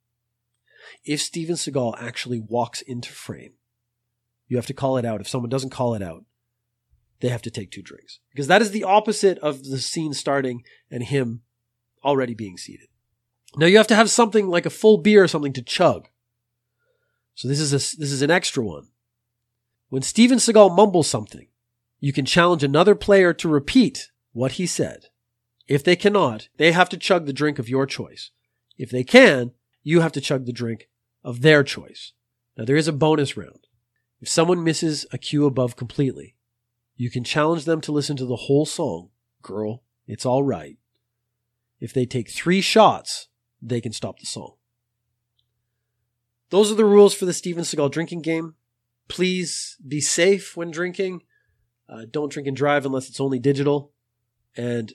If 1.05 1.21
Steven 1.21 1.55
Seagal 1.55 1.95
actually 2.01 2.41
walks 2.41 2.83
into 2.83 3.13
frame, 3.13 3.53
you 4.49 4.57
have 4.57 4.67
to 4.67 4.75
call 4.75 4.97
it 4.97 5.05
out. 5.05 5.21
If 5.21 5.29
someone 5.29 5.51
doesn't 5.51 5.71
call 5.71 5.95
it 5.95 6.03
out, 6.03 6.25
they 7.21 7.29
have 7.29 7.43
to 7.43 7.51
take 7.51 7.71
two 7.71 7.83
drinks. 7.83 8.19
Because 8.31 8.49
that 8.49 8.63
is 8.63 8.73
the 8.73 8.85
opposite 8.85 9.39
of 9.39 9.65
the 9.65 9.79
scene 9.79 10.13
starting 10.13 10.65
and 10.91 11.05
him 11.05 11.43
already 12.05 12.35
being 12.35 12.57
seated. 12.57 12.89
Now 13.57 13.67
you 13.67 13.77
have 13.77 13.87
to 13.89 13.95
have 13.95 14.11
something 14.11 14.49
like 14.49 14.67
a 14.67 14.71
full 14.71 14.99
beer 14.99 15.23
or 15.23 15.29
something 15.29 15.53
to 15.53 15.63
chug. 15.63 16.09
So 17.35 17.47
this 17.47 17.61
is 17.61 17.73
a, 17.73 17.97
this 17.99 18.13
is 18.13 18.23
an 18.23 18.31
extra 18.31 18.65
one. 18.65 18.89
When 19.91 20.03
Steven 20.03 20.39
Seagal 20.39 20.75
mumbles 20.75 21.09
something, 21.09 21.49
you 21.99 22.13
can 22.13 22.25
challenge 22.25 22.63
another 22.63 22.95
player 22.95 23.35
to 23.35 23.49
repeat 23.49 24.11
what 24.33 24.53
he 24.53 24.67
said. 24.67 25.07
If 25.67 25.83
they 25.83 25.97
cannot, 25.97 26.49
they 26.59 26.71
have 26.71 26.89
to 26.91 26.97
chug 26.97 27.27
the 27.27 27.33
drink 27.33 27.59
of 27.59 27.69
your 27.69 27.87
choice. 27.87 28.31
If 28.79 28.91
they 28.91 29.03
can, 29.03 29.51
you 29.83 30.01
have 30.01 30.13
to 30.13 30.21
chug 30.21 30.47
the 30.47 30.53
drink 30.53 30.89
of 31.25 31.43
their 31.43 31.65
choice. 31.65 32.13
Now 32.57 32.65
there 32.65 32.77
is 32.77 32.87
a 32.87 32.93
bonus 32.93 33.37
round. 33.37 33.67
If 34.21 34.29
someone 34.29 34.63
misses 34.63 35.07
a 35.13 35.19
cue 35.19 35.45
above 35.45 35.75
completely, 35.75 36.37
you 36.97 37.11
can 37.11 37.25
challenge 37.25 37.65
them 37.65 37.81
to 37.81 37.93
listen 37.93 38.17
to 38.19 38.27
the 38.27 38.37
whole 38.37 38.67
song, 38.67 39.11
Girl, 39.43 39.83
It's 40.07 40.25
All 40.25 40.45
Right. 40.45 40.77
If 41.81 41.93
they 41.93 42.07
take 42.07 42.31
three 42.31 42.61
shots, 42.61 43.27
they 43.61 43.81
can 43.81 43.93
stop 43.93 44.21
the 44.21 44.27
song. 44.27 44.55
Those 46.51 46.71
are 46.71 46.77
the 46.77 46.85
rules 46.85 47.13
for 47.13 47.25
the 47.25 47.33
Steven 47.33 47.65
Seagal 47.65 47.91
drinking 47.91 48.23
game. 48.23 48.55
Please 49.11 49.77
be 49.87 50.01
safe 50.01 50.57
when 50.57 50.71
drinking. 50.71 51.23
Uh, 51.89 52.03
don't 52.09 52.31
drink 52.31 52.47
and 52.47 52.57
drive 52.57 52.87
unless 52.87 53.09
it's 53.09 53.21
only 53.21 53.41
digital. 53.41 53.93
And 54.57 54.93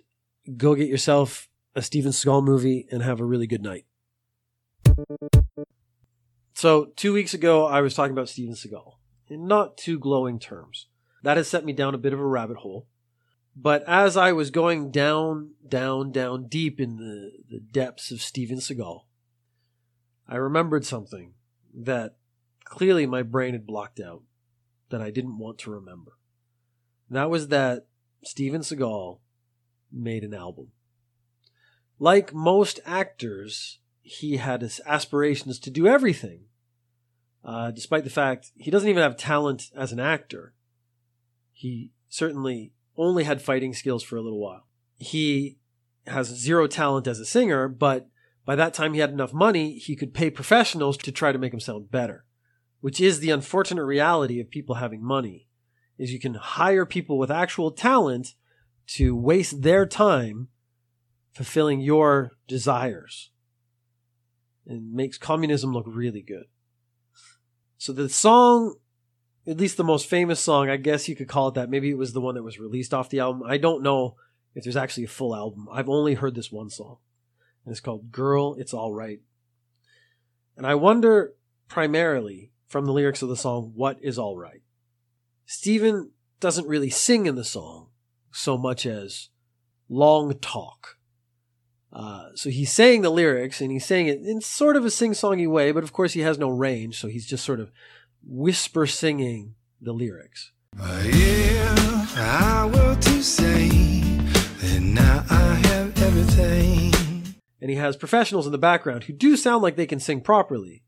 go 0.56 0.74
get 0.74 0.88
yourself 0.88 1.50
a 1.76 1.82
Steven 1.82 2.14
Seagal 2.14 2.44
movie 2.44 2.88
and 2.90 3.04
have 3.04 3.20
a 3.20 3.26
really 3.26 3.46
good 3.46 3.62
night. 3.62 3.86
So, 6.54 6.94
two 6.96 7.12
weeks 7.12 7.34
ago, 7.34 7.66
I 7.66 7.82
was 7.82 7.94
talking 7.94 8.14
about 8.14 8.30
Steven 8.30 8.56
Seagal 8.56 8.94
in 9.28 9.48
not 9.48 9.78
too 9.78 10.00
glowing 10.00 10.40
terms. 10.40 10.88
That 11.24 11.36
has 11.36 11.50
set 11.50 11.66
me 11.66 11.74
down 11.74 11.94
a 11.94 11.98
bit 12.00 12.14
of 12.14 12.20
a 12.20 12.26
rabbit 12.26 12.58
hole. 12.58 12.88
But 13.56 13.84
as 13.88 14.16
I 14.16 14.32
was 14.32 14.50
going 14.50 14.92
down, 14.92 15.56
down, 15.68 16.12
down 16.12 16.48
deep 16.48 16.80
in 16.80 16.98
the, 16.98 17.32
the 17.50 17.60
depths 17.60 18.12
of 18.12 18.22
Steven 18.22 18.58
Seagal, 18.58 19.02
I 20.28 20.36
remembered 20.36 20.86
something 20.86 21.34
that 21.74 22.16
clearly 22.66 23.06
my 23.06 23.24
brain 23.24 23.54
had 23.54 23.66
blocked 23.66 24.00
out 24.00 24.24
that 24.90 25.02
I 25.02 25.12
didn't 25.12 25.38
want 25.38 25.58
to 25.60 25.72
remember. 25.72 26.18
And 27.08 27.18
that 27.18 27.30
was 27.30 27.48
that 27.48 27.86
Steven 28.24 28.62
Seagal 28.62 29.20
made 29.92 30.24
an 30.24 30.34
album. 30.34 30.72
Like 32.00 32.34
most 32.34 32.80
actors, 32.86 33.80
he 34.02 34.38
had 34.38 34.70
aspirations 34.86 35.60
to 35.60 35.70
do 35.70 35.88
everything, 35.88 36.42
uh, 37.44 37.72
despite 37.72 38.04
the 38.04 38.10
fact 38.10 38.52
he 38.56 38.70
doesn't 38.70 38.90
even 38.90 39.02
have 39.02 39.16
talent 39.16 39.72
as 39.76 39.92
an 39.92 40.00
actor. 40.00 40.54
He 41.52 41.92
certainly 42.10 42.74
only 42.98 43.24
had 43.24 43.42
fighting 43.42 43.74
skills 43.74 44.04
for 44.04 44.18
a 44.18 44.22
little 44.22 44.40
while. 44.40 44.68
He 44.98 45.58
has 46.08 46.28
zero 46.28 46.68
talent 46.68 47.08
as 47.08 47.20
a 47.20 47.26
singer, 47.26 47.68
but 47.68 48.08
by 48.46 48.56
that 48.56 48.74
time 48.74 48.94
he 48.94 49.00
had 49.00 49.12
enough 49.12 49.34
money, 49.34 49.78
he 49.78 49.96
could 49.96 50.14
pay 50.14 50.30
professionals 50.30 50.98
to 50.98 51.12
try 51.12 51.32
to 51.32 51.40
make 51.40 51.54
him 51.54 51.60
sound 51.60 51.92
better, 51.92 52.26
which 52.82 53.02
is 53.02 53.20
the 53.20 53.32
unfortunate 53.32 53.86
reality 53.86 54.40
of 54.40 54.50
people 54.50 54.76
having 54.76 55.04
money, 55.04 55.48
is 55.98 56.12
you 56.12 56.20
can 56.20 56.36
hire 56.36 56.86
people 56.86 57.18
with 57.18 57.32
actual 57.32 57.72
talent 57.72 58.36
to 58.88 59.16
waste 59.16 59.62
their 59.62 59.86
time 59.86 60.50
fulfilling 61.34 61.80
your 61.82 62.32
desires. 62.48 63.32
and 64.68 64.94
makes 64.94 65.18
communism 65.18 65.74
look 65.74 65.86
really 65.88 66.22
good. 66.22 66.46
So 67.78 67.94
the 67.94 68.10
song, 68.10 68.76
at 69.48 69.58
least 69.58 69.78
the 69.78 69.84
most 69.84 70.08
famous 70.08 70.40
song, 70.40 70.70
I 70.70 70.78
guess 70.78 71.08
you 71.08 71.16
could 71.16 71.28
call 71.28 71.50
it 71.50 71.54
that. 71.56 71.70
Maybe 71.70 71.90
it 71.90 71.98
was 71.98 72.14
the 72.14 72.22
one 72.22 72.36
that 72.36 72.44
was 72.44 72.60
released 72.60 72.94
off 72.94 73.10
the 73.10 73.20
album. 73.20 73.44
I 73.46 73.58
don't 73.58 73.84
know 73.84 74.16
if 74.56 74.64
there's 74.64 74.78
actually 74.78 75.04
a 75.04 75.10
full 75.10 75.36
album. 75.36 75.68
I've 75.72 75.90
only 75.90 76.16
heard 76.16 76.36
this 76.36 76.52
one 76.52 76.70
song. 76.70 76.98
And 77.64 77.72
it's 77.72 77.82
called 77.82 78.12
Girl, 78.12 78.56
It's 78.56 78.74
All 78.74 78.94
Right. 78.94 79.20
And 80.58 80.66
I 80.66 80.76
wonder 80.76 81.34
primarily 81.68 82.52
from 82.68 82.86
the 82.86 82.94
lyrics 82.94 83.22
of 83.22 83.30
the 83.30 83.36
song, 83.36 83.72
what 83.76 83.98
is 84.02 84.18
all 84.18 84.38
right? 84.38 84.62
Steven 85.46 86.12
doesn't 86.40 86.68
really 86.68 86.90
sing 86.90 87.26
in 87.26 87.36
the 87.36 87.44
song 87.44 87.90
so 88.32 88.58
much 88.58 88.86
as 88.86 89.30
long 89.88 90.34
talk. 90.40 90.98
Uh, 91.94 92.30
so 92.36 92.50
he's 92.50 92.72
saying 92.72 93.02
the 93.02 93.10
lyrics 93.10 93.62
and 93.62 93.72
he's 93.72 93.86
saying 93.86 94.08
it 94.08 94.20
in 94.20 94.42
sort 94.42 94.76
of 94.76 94.84
a 94.84 94.92
sing-songy 94.92 95.48
way, 95.48 95.72
but 95.72 95.84
of 95.84 95.94
course 95.94 96.14
he 96.14 96.22
has 96.22 96.38
no 96.38 96.50
range, 96.50 97.00
so 97.00 97.08
he's 97.08 97.26
just 97.26 97.46
sort 97.46 97.60
of 97.60 97.72
whisper 98.28 98.86
singing 98.86 99.56
the 99.80 99.94
lyrics. 99.94 100.52
If 100.78 102.18
I 102.18 102.66
were 102.66 102.96
to 102.96 103.24
say 103.24 103.70
that 103.70 104.82
now 104.82 105.24
I 105.30 105.56
have 105.68 106.02
everything. 106.02 107.36
And 107.62 107.70
he 107.70 107.78
has 107.78 107.96
professionals 107.96 108.46
in 108.46 108.52
the 108.52 108.58
background 108.58 109.06
who 109.06 109.14
do 109.14 109.38
sound 109.38 109.64
like 109.64 109.78
they 109.78 109.86
can 109.86 110.00
sing 110.00 110.20
properly 110.20 110.84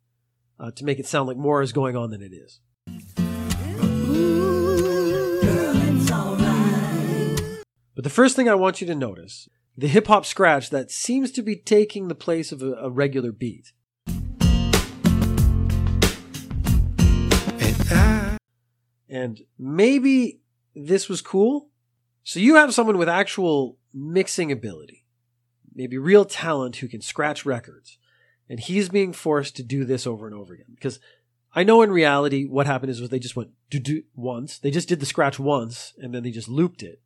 uh, 0.60 0.72
to 0.72 0.84
make 0.86 1.00
it 1.00 1.06
sound 1.06 1.28
like 1.28 1.38
more 1.38 1.62
is 1.62 1.72
going 1.72 1.96
on 1.96 2.10
than 2.12 2.22
it 2.22 2.34
is. 2.34 2.60
But 7.96 8.04
the 8.04 8.12
first 8.12 8.36
thing 8.36 8.48
I 8.48 8.56
want 8.56 8.80
you 8.80 8.88
to 8.88 8.96
notice 8.96 9.50
the 9.76 9.88
hip 9.88 10.08
hop 10.08 10.26
scratch 10.26 10.70
that 10.70 10.92
seems 10.92 11.32
to 11.32 11.42
be 11.42 11.56
taking 11.56 12.08
the 12.08 12.16
place 12.16 12.52
of 12.52 12.62
a, 12.62 12.74
a 12.74 12.90
regular 12.90 13.32
beat. 13.32 13.74
And 19.10 19.42
maybe 19.58 20.42
this 20.76 21.10
was 21.10 21.22
cool. 21.22 21.70
So 22.24 22.40
you 22.40 22.56
have 22.56 22.74
someone 22.74 22.98
with 22.98 23.10
actual 23.10 23.78
mixing 23.94 24.52
ability, 24.52 25.06
maybe 25.74 25.98
real 25.98 26.26
talent 26.26 26.78
who 26.78 26.88
can 26.88 27.02
scratch 27.02 27.46
records. 27.46 27.98
And 28.50 28.60
he's 28.60 28.90
being 28.90 29.14
forced 29.14 29.56
to 29.58 29.64
do 29.64 29.84
this 29.84 30.08
over 30.08 30.26
and 30.26 30.36
over 30.36 30.54
again. 30.54 30.74
Because 30.74 31.00
I 31.54 31.64
know 31.64 31.82
in 31.82 31.92
reality 31.92 32.46
what 32.46 32.68
happened 32.68 32.92
is 32.92 33.02
was 33.02 33.10
they 33.10 33.20
just 33.20 33.36
went 33.36 33.52
do 33.70 33.80
do 33.80 34.04
once. 34.16 34.58
They 34.58 34.72
just 34.72 34.88
did 34.88 35.00
the 35.00 35.06
scratch 35.06 35.40
once 35.40 35.94
and 35.98 36.14
then 36.14 36.24
they 36.24 36.32
just 36.32 36.48
looped 36.48 36.84
it. 36.84 37.02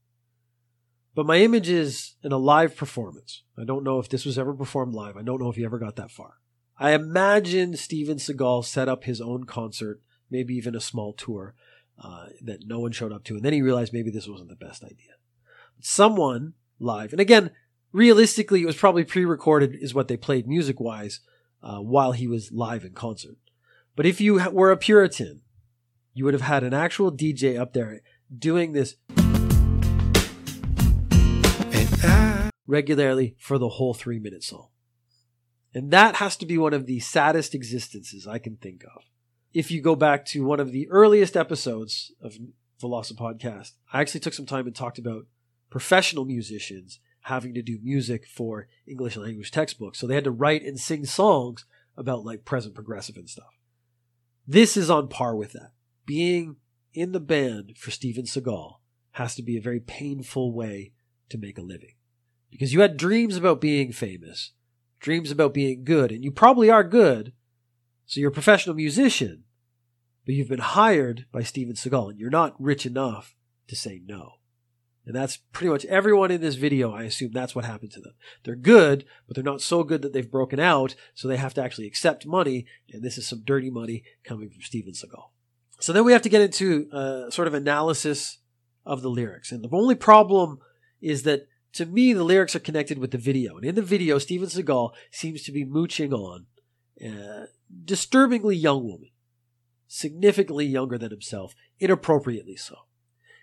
But 1.14 1.26
my 1.26 1.38
image 1.38 1.68
is 1.68 2.16
in 2.24 2.32
a 2.32 2.38
live 2.38 2.76
performance. 2.76 3.44
I 3.58 3.66
don't 3.66 3.84
know 3.84 4.00
if 4.00 4.10
this 4.10 4.26
was 4.26 4.38
ever 4.38 4.54
performed 4.54 4.94
live. 4.94 5.18
I 5.18 5.24
don't 5.24 5.42
know 5.42 5.50
if 5.50 5.56
he 5.56 5.66
ever 5.66 5.80
got 5.80 5.96
that 5.98 6.12
far. 6.12 6.36
I 6.78 6.92
imagine 6.92 7.76
Steven 7.76 8.18
Seagal 8.18 8.66
set 8.66 8.90
up 8.90 9.04
his 9.04 9.22
own 9.22 9.44
concert, 9.44 10.02
maybe 10.30 10.56
even 10.56 10.74
a 10.74 10.82
small 10.82 11.14
tour 11.14 11.54
uh, 12.02 12.28
that 12.42 12.66
no 12.66 12.80
one 12.80 12.92
showed 12.92 13.12
up 13.12 13.24
to, 13.26 13.36
and 13.36 13.44
then 13.44 13.54
he 13.54 13.62
realized 13.62 13.94
maybe 13.94 14.10
this 14.10 14.28
wasn't 14.28 14.50
the 14.50 14.56
best 14.56 14.84
idea. 14.84 15.14
Someone 15.80 16.54
live, 16.80 17.12
and 17.12 17.22
again, 17.22 17.52
realistically, 17.92 18.62
it 18.62 18.66
was 18.66 18.76
probably 18.76 19.04
pre-recorded, 19.04 19.76
is 19.80 19.94
what 19.94 20.08
they 20.08 20.18
played 20.18 20.48
music-wise 20.48 21.20
uh, 21.64 21.78
while 21.78 22.12
he 22.12 22.28
was 22.28 22.52
live 22.52 22.84
in 22.84 22.94
concert. 22.94 23.38
But 23.96 24.06
if 24.06 24.22
you 24.22 24.42
were 24.52 24.72
a 24.72 24.78
Puritan, 24.78 25.42
you 26.14 26.26
would 26.26 26.34
have 26.34 26.42
had 26.42 26.64
an 26.64 26.74
actual 26.74 27.12
DJ 27.12 27.60
up 27.60 27.74
there 27.74 28.02
doing 28.38 28.74
this 28.74 28.96
regularly 32.68 33.36
for 33.38 33.58
the 33.58 33.70
whole 33.70 33.94
three 33.94 34.20
minute 34.20 34.44
song. 34.44 34.70
And 35.74 35.92
that 35.92 36.16
has 36.16 36.36
to 36.38 36.46
be 36.46 36.58
one 36.58 36.74
of 36.74 36.86
the 36.86 37.00
saddest 37.00 37.54
existences 37.54 38.28
I 38.28 38.40
can 38.40 38.58
think 38.58 38.84
of. 38.84 39.04
If 39.54 39.72
you 39.72 39.82
go 39.82 39.96
back 39.96 40.26
to 40.28 40.46
one 40.46 40.60
of 40.60 40.72
the 40.72 40.90
earliest 40.90 41.36
episodes 41.36 42.14
of 42.22 42.38
Veloci 42.82 43.14
Podcast, 43.14 43.72
I 43.92 44.02
actually 44.02 44.22
took 44.22 44.34
some 44.34 44.46
time 44.46 44.68
and 44.68 44.76
talked 44.76 44.98
about 44.98 45.28
professional 45.70 46.26
musicians 46.26 47.00
having 47.22 47.54
to 47.54 47.62
do 47.62 47.80
music 47.82 48.26
for 48.28 48.68
English 48.88 49.16
language 49.16 49.52
textbooks. 49.52 50.00
So 50.00 50.08
they 50.08 50.16
had 50.16 50.24
to 50.24 50.32
write 50.32 50.64
and 50.64 50.80
sing 50.80 51.06
songs 51.06 51.66
about 51.96 52.26
like 52.26 52.46
present 52.46 52.74
progressive 52.74 53.16
and 53.16 53.30
stuff. 53.30 53.58
This 54.48 54.76
is 54.76 54.90
on 54.90 55.08
par 55.08 55.36
with 55.36 55.54
that. 55.54 55.72
Being 56.06 56.58
in 56.94 57.12
the 57.12 57.20
band 57.20 57.78
for 57.78 57.92
Steven 57.92 58.26
Seagal 58.26 58.78
has 59.12 59.36
to 59.36 59.44
be 59.44 59.58
a 59.58 59.62
very 59.62 59.80
painful 59.80 60.52
way 60.52 60.94
to 61.30 61.38
make 61.38 61.58
a 61.58 61.62
living 61.62 61.96
because 62.50 62.74
you 62.74 62.82
had 62.82 62.98
dreams 62.98 63.38
about 63.38 63.62
being 63.62 63.92
famous, 63.92 64.52
dreams 65.00 65.32
about 65.32 65.54
being 65.54 65.84
good, 65.84 66.12
and 66.12 66.24
you 66.24 66.32
probably 66.32 66.70
are 66.70 66.84
good. 66.84 67.34
So 68.06 68.20
you're 68.20 68.32
a 68.32 68.34
professional 68.34 68.76
musician, 68.76 69.44
but 70.26 70.36
you've 70.36 70.50
been 70.50 70.60
hired 70.60 71.26
by 71.32 71.44
Steven 71.44 71.76
Seagal 71.76 72.12
and 72.12 72.20
you're 72.20 72.30
not 72.30 72.60
rich 72.60 72.86
enough 72.86 73.36
to 73.68 73.76
say 73.76 74.02
no. 74.06 74.34
And 75.12 75.20
that's 75.22 75.36
pretty 75.52 75.70
much 75.70 75.84
everyone 75.88 76.32
in 76.32 76.40
this 76.40 76.56
video. 76.56 76.94
I 76.94 77.04
assume 77.04 77.34
that's 77.34 77.54
what 77.54 77.66
happened 77.66 77.92
to 77.92 78.00
them. 78.00 78.14
They're 78.46 78.56
good, 78.56 79.04
but 79.28 79.36
they're 79.36 79.44
not 79.44 79.62
so 79.62 79.84
good 79.84 80.04
that 80.04 80.14
they've 80.14 80.32
broken 80.32 80.58
out. 80.58 80.96
So 81.16 81.28
they 81.28 81.36
have 81.36 81.54
to 81.56 81.62
actually 81.62 81.88
accept 81.88 82.26
money. 82.26 82.66
And 82.94 83.04
this 83.04 83.18
is 83.18 83.28
some 83.28 83.42
dirty 83.44 83.70
money 83.70 84.06
coming 84.24 84.50
from 84.50 84.62
Steven 84.62 84.94
Seagal. 84.94 85.26
So 85.82 85.92
then 85.92 86.06
we 86.06 86.14
have 86.14 86.22
to 86.22 86.30
get 86.30 86.42
into 86.42 86.90
uh, 86.94 87.30
sort 87.30 87.50
of 87.50 87.54
analysis 87.54 88.38
of 88.86 89.02
the 89.02 89.10
lyrics. 89.10 89.52
And 89.52 89.62
the 89.62 89.70
only 89.74 89.96
problem 89.96 90.60
is 91.02 91.24
that 91.24 91.42
to 91.74 91.86
me, 91.86 92.14
the 92.14 92.24
lyrics 92.24 92.56
are 92.56 92.60
connected 92.60 92.98
with 92.98 93.12
the 93.12 93.18
video. 93.18 93.58
And 93.58 93.66
in 93.66 93.76
the 93.76 93.82
video, 93.82 94.18
Steven 94.18 94.48
Seagal 94.48 94.94
seems 95.12 95.44
to 95.44 95.52
be 95.52 95.66
mooching 95.66 96.14
on 96.14 96.46
a 97.02 97.48
disturbingly 97.84 98.56
young 98.56 98.86
woman, 98.86 99.10
significantly 99.90 100.68
younger 100.68 100.98
than 100.98 101.12
himself, 101.12 101.54
inappropriately 101.82 102.56
so. 102.56 102.76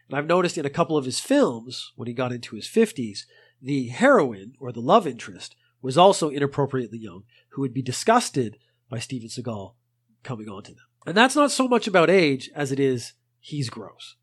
And 0.08 0.16
I've 0.16 0.26
noticed 0.26 0.56
in 0.56 0.64
a 0.64 0.70
couple 0.70 0.96
of 0.96 1.04
his 1.04 1.20
films, 1.20 1.92
when 1.96 2.08
he 2.08 2.14
got 2.14 2.32
into 2.32 2.56
his 2.56 2.66
50s, 2.66 3.20
the 3.60 3.88
heroine 3.88 4.54
or 4.58 4.72
the 4.72 4.80
love 4.80 5.06
interest 5.06 5.54
was 5.82 5.98
also 5.98 6.30
inappropriately 6.30 6.98
young, 6.98 7.24
who 7.50 7.62
would 7.62 7.74
be 7.74 7.82
disgusted 7.82 8.56
by 8.88 8.98
Steven 8.98 9.28
Seagal 9.28 9.74
coming 10.22 10.48
on 10.48 10.62
to 10.64 10.72
them. 10.72 10.84
And 11.06 11.16
that's 11.16 11.36
not 11.36 11.50
so 11.50 11.68
much 11.68 11.86
about 11.86 12.10
age 12.10 12.50
as 12.54 12.72
it 12.72 12.80
is 12.80 13.12
he's 13.38 13.70
gross. 13.70 14.16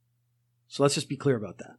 So 0.67 0.83
let's 0.83 0.95
just 0.95 1.09
be 1.09 1.17
clear 1.17 1.35
about 1.35 1.59
that. 1.59 1.77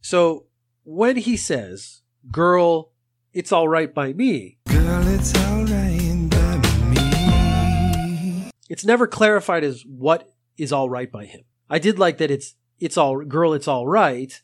So 0.00 0.46
when 0.82 1.16
he 1.16 1.36
says, 1.36 2.02
girl, 2.30 2.92
it's 3.32 3.52
all 3.52 3.68
right 3.68 3.92
by 3.92 4.12
me, 4.12 4.58
girl, 4.66 5.06
it's 5.08 5.34
alright 5.36 6.30
by 6.30 6.58
me. 6.88 8.50
it's 8.68 8.84
never 8.84 9.06
clarified 9.06 9.64
as 9.64 9.84
what 9.86 10.34
is 10.56 10.72
all 10.72 10.88
right 10.88 11.10
by 11.10 11.26
him. 11.26 11.42
I 11.68 11.78
did 11.78 11.98
like 11.98 12.18
that 12.18 12.30
it's, 12.30 12.54
it's 12.78 12.96
all, 12.96 13.24
girl, 13.24 13.52
it's 13.52 13.68
all 13.68 13.86
right. 13.86 14.40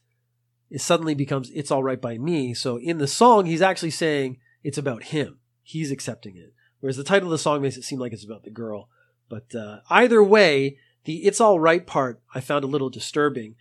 It 0.71 0.81
suddenly 0.81 1.15
becomes, 1.15 1.51
it's 1.51 1.71
all 1.71 1.83
right 1.83 2.01
by 2.01 2.19
me. 2.19 2.55
So 2.55 2.79
in 2.79 2.99
the 2.99 3.07
song, 3.07 3.47
he's 3.47 3.63
actually 3.63 3.91
saying 3.91 4.39
it's 4.63 4.79
about 4.79 5.05
him. 5.05 5.39
He's 5.63 5.91
accepting 5.91 6.37
it. 6.37 6.55
Whereas 6.81 6.97
the 6.97 7.05
title 7.05 7.29
of 7.29 7.33
the 7.33 7.39
song 7.39 7.63
makes 7.63 7.77
it 7.77 7.85
seem 7.85 7.99
like 7.99 8.13
it's 8.13 8.25
about 8.25 8.45
the 8.45 8.51
girl. 8.51 8.89
But 9.29 9.55
uh, 9.55 9.81
either 9.91 10.23
way, 10.23 10.79
the 11.05 11.27
it's 11.27 11.41
all 11.41 11.61
right 11.61 11.87
part 11.87 12.21
I 12.35 12.41
found 12.41 12.65
a 12.65 12.69
little 12.69 12.91
disturbing, 12.91 13.55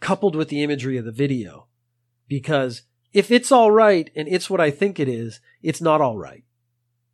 coupled 0.00 0.36
with 0.36 0.48
the 0.48 0.62
imagery 0.62 0.96
of 0.96 1.04
the 1.04 1.12
video. 1.12 1.66
Because 2.28 2.82
if 3.12 3.30
it's 3.30 3.50
all 3.50 3.70
right 3.70 4.10
and 4.14 4.28
it's 4.28 4.50
what 4.50 4.60
I 4.60 4.70
think 4.70 5.00
it 5.00 5.08
is, 5.08 5.40
it's 5.62 5.80
not 5.80 6.00
all 6.00 6.18
right. 6.18 6.44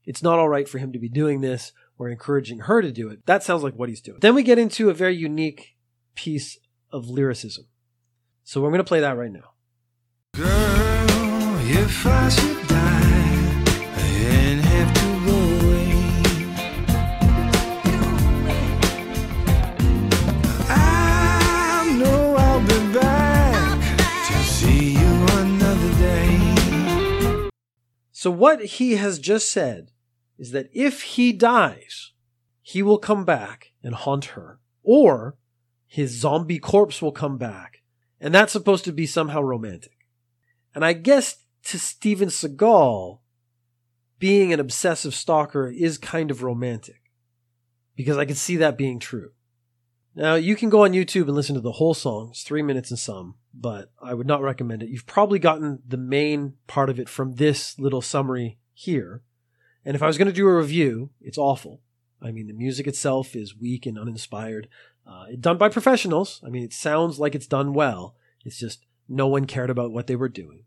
It's 0.04 0.22
not 0.22 0.38
all 0.38 0.48
right 0.48 0.68
for 0.68 0.78
him 0.78 0.92
to 0.92 0.98
be 0.98 1.08
doing 1.08 1.40
this 1.40 1.72
or 1.96 2.08
encouraging 2.08 2.60
her 2.60 2.82
to 2.82 2.92
do 2.92 3.08
it. 3.08 3.24
That 3.26 3.42
sounds 3.42 3.62
like 3.62 3.74
what 3.74 3.88
he's 3.88 4.00
doing. 4.00 4.18
Then 4.20 4.34
we 4.34 4.42
get 4.42 4.58
into 4.58 4.90
a 4.90 4.94
very 4.94 5.16
unique 5.16 5.76
piece 6.14 6.58
of 6.94 7.10
lyricism. 7.10 7.66
So 8.44 8.60
we're 8.60 8.68
going 8.68 8.78
to 8.78 8.84
play 8.84 9.00
that 9.00 9.16
right 9.16 9.32
now. 9.32 9.54
Girl, 10.34 10.46
if 11.60 12.06
I 12.06 12.28
should 12.28 12.68
die 12.68 13.64
and 13.98 14.60
have 14.60 14.94
to 14.94 15.08
go 15.26 15.36
away, 15.66 15.90
I 20.70 21.96
know 21.98 22.36
I'll 22.36 22.60
be 22.60 22.92
back 22.96 23.80
to 24.28 24.34
see 24.44 24.92
you 24.92 25.26
another 25.40 25.90
day. 25.98 27.50
So 28.12 28.30
what 28.30 28.64
he 28.64 28.92
has 28.92 29.18
just 29.18 29.50
said 29.50 29.90
is 30.38 30.52
that 30.52 30.70
if 30.72 31.02
he 31.02 31.32
dies, 31.32 32.12
he 32.62 32.82
will 32.84 32.98
come 32.98 33.24
back 33.24 33.72
and 33.82 33.96
haunt 33.96 34.26
her, 34.26 34.60
or 34.84 35.36
his 35.94 36.10
zombie 36.10 36.58
corpse 36.58 37.00
will 37.00 37.12
come 37.12 37.38
back. 37.38 37.80
And 38.20 38.34
that's 38.34 38.50
supposed 38.50 38.84
to 38.86 38.92
be 38.92 39.06
somehow 39.06 39.40
romantic. 39.42 40.08
And 40.74 40.84
I 40.84 40.92
guess 40.92 41.44
to 41.66 41.78
Steven 41.78 42.30
Seagal, 42.30 43.20
being 44.18 44.52
an 44.52 44.58
obsessive 44.58 45.14
stalker 45.14 45.68
is 45.68 45.96
kind 45.96 46.32
of 46.32 46.42
romantic. 46.42 47.00
Because 47.94 48.16
I 48.16 48.24
can 48.24 48.34
see 48.34 48.56
that 48.56 48.76
being 48.76 48.98
true. 48.98 49.30
Now, 50.16 50.34
you 50.34 50.56
can 50.56 50.68
go 50.68 50.82
on 50.82 50.94
YouTube 50.94 51.26
and 51.26 51.36
listen 51.36 51.54
to 51.54 51.60
the 51.60 51.70
whole 51.70 51.94
song. 51.94 52.30
It's 52.32 52.42
three 52.42 52.62
minutes 52.62 52.90
and 52.90 52.98
some, 52.98 53.36
but 53.54 53.92
I 54.02 54.14
would 54.14 54.26
not 54.26 54.42
recommend 54.42 54.82
it. 54.82 54.88
You've 54.88 55.06
probably 55.06 55.38
gotten 55.38 55.78
the 55.86 55.96
main 55.96 56.54
part 56.66 56.90
of 56.90 56.98
it 56.98 57.08
from 57.08 57.34
this 57.34 57.78
little 57.78 58.02
summary 58.02 58.58
here. 58.72 59.22
And 59.84 59.94
if 59.94 60.02
I 60.02 60.08
was 60.08 60.18
going 60.18 60.26
to 60.26 60.34
do 60.34 60.48
a 60.48 60.56
review, 60.56 61.10
it's 61.20 61.38
awful. 61.38 61.82
I 62.20 62.32
mean, 62.32 62.48
the 62.48 62.52
music 62.52 62.88
itself 62.88 63.36
is 63.36 63.56
weak 63.56 63.86
and 63.86 63.96
uninspired. 63.96 64.66
Uh, 65.06 65.26
done 65.38 65.58
by 65.58 65.68
professionals. 65.68 66.40
I 66.46 66.48
mean, 66.50 66.64
it 66.64 66.72
sounds 66.72 67.18
like 67.18 67.34
it's 67.34 67.46
done 67.46 67.74
well. 67.74 68.16
It's 68.44 68.58
just 68.58 68.86
no 69.08 69.26
one 69.26 69.46
cared 69.46 69.70
about 69.70 69.92
what 69.92 70.06
they 70.06 70.16
were 70.16 70.28
doing. 70.28 70.64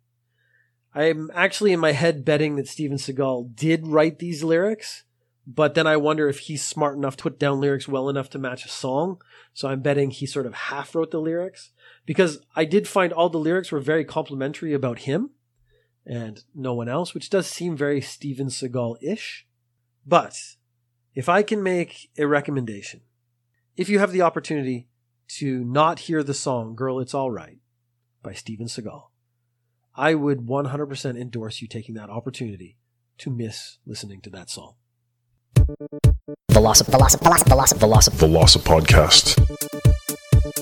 I'm 0.93 1.29
actually 1.33 1.73
in 1.73 1.79
my 1.79 1.91
head 1.91 2.25
betting 2.25 2.55
that 2.55 2.67
Steven 2.67 2.97
Seagal 2.97 3.55
did 3.55 3.87
write 3.87 4.19
these 4.19 4.43
lyrics, 4.43 5.03
but 5.45 5.75
then 5.75 5.85
I 5.85 5.97
wonder 5.97 6.27
if 6.27 6.39
he's 6.39 6.63
smart 6.63 6.97
enough 6.97 7.17
to 7.17 7.23
put 7.23 7.39
down 7.39 7.61
lyrics 7.61 7.87
well 7.87 8.09
enough 8.09 8.29
to 8.31 8.39
match 8.39 8.65
a 8.65 8.69
song. 8.69 9.21
So 9.53 9.67
I'm 9.67 9.81
betting 9.81 10.11
he 10.11 10.25
sort 10.25 10.45
of 10.45 10.53
half 10.53 10.95
wrote 10.95 11.11
the 11.11 11.21
lyrics 11.21 11.71
because 12.05 12.39
I 12.55 12.65
did 12.65 12.87
find 12.87 13.13
all 13.13 13.29
the 13.29 13.37
lyrics 13.37 13.71
were 13.71 13.79
very 13.79 14.05
complimentary 14.05 14.73
about 14.73 14.99
him 14.99 15.31
and 16.05 16.43
no 16.55 16.73
one 16.73 16.89
else, 16.89 17.13
which 17.13 17.29
does 17.29 17.47
seem 17.47 17.75
very 17.75 18.01
Steven 18.01 18.47
Seagal 18.47 18.97
ish. 19.01 19.45
But 20.05 20.35
if 21.13 21.27
I 21.27 21.43
can 21.43 21.61
make 21.61 22.09
a 22.17 22.25
recommendation, 22.25 23.01
if 23.77 23.89
you 23.89 23.99
have 23.99 24.11
the 24.11 24.23
opportunity 24.23 24.87
to 25.27 25.63
not 25.63 25.99
hear 25.99 26.23
the 26.23 26.33
song 26.33 26.75
Girl 26.75 26.99
It's 26.99 27.13
Alright 27.13 27.59
by 28.23 28.33
Steven 28.33 28.65
Seagal, 28.65 29.03
I 29.95 30.15
would 30.15 30.39
100% 30.47 31.19
endorse 31.19 31.61
you 31.61 31.67
taking 31.67 31.95
that 31.95 32.09
opportunity 32.09 32.77
to 33.19 33.29
miss 33.29 33.77
listening 33.85 34.21
to 34.21 34.29
that 34.31 34.49
song. 34.49 34.75
Veloci- 36.51 36.85
Veloci- 36.89 37.19
Veloci- 37.21 37.43
Veloci- 37.45 37.77
Veloci- 37.77 38.09
Veloci 38.17 38.59
Podcast. 38.63 39.35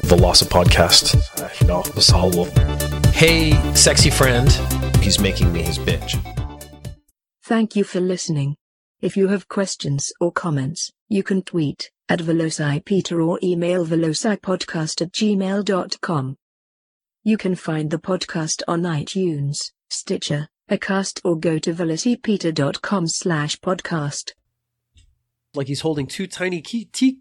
Veloci 0.04 0.45
Podcast. 0.45 1.67
No, 1.67 1.82
Masalo. 1.95 2.45
Hey, 3.13 3.51
sexy 3.73 4.10
friend. 4.10 4.49
He's 5.01 5.19
making 5.19 5.54
me 5.54 5.62
his 5.62 5.78
bitch. 5.80 6.15
Thank 7.43 7.75
you 7.75 7.84
for 7.84 7.99
listening. 8.01 8.56
If 9.01 9.15
you 9.15 9.28
have 9.30 9.47
questions 9.47 10.12
or 10.19 10.32
comments, 10.32 10.91
you 11.08 11.23
can 11.23 11.43
tweet 11.43 11.91
at 12.07 12.19
VelociPeter 12.19 13.25
or 13.25 13.39
email 13.41 13.85
velocipodcast 13.85 15.01
at 15.01 15.11
gmail.com. 15.11 16.37
You 17.23 17.37
can 17.37 17.55
find 17.55 17.89
the 17.89 17.97
podcast 17.97 18.61
on 18.67 18.83
iTunes, 18.83 19.71
Stitcher, 19.89 20.47
Acast 20.69 21.21
or 21.23 21.37
go 21.37 21.59
to 21.59 21.73
velocipeter.com 21.73 23.07
slash 23.07 23.59
podcast. 23.59 24.31
like 25.53 25.67
he's 25.67 25.81
holding 25.81 26.07
two 26.07 26.27
tiny 26.27 26.61
key, 26.61 26.85
tea 26.85 27.19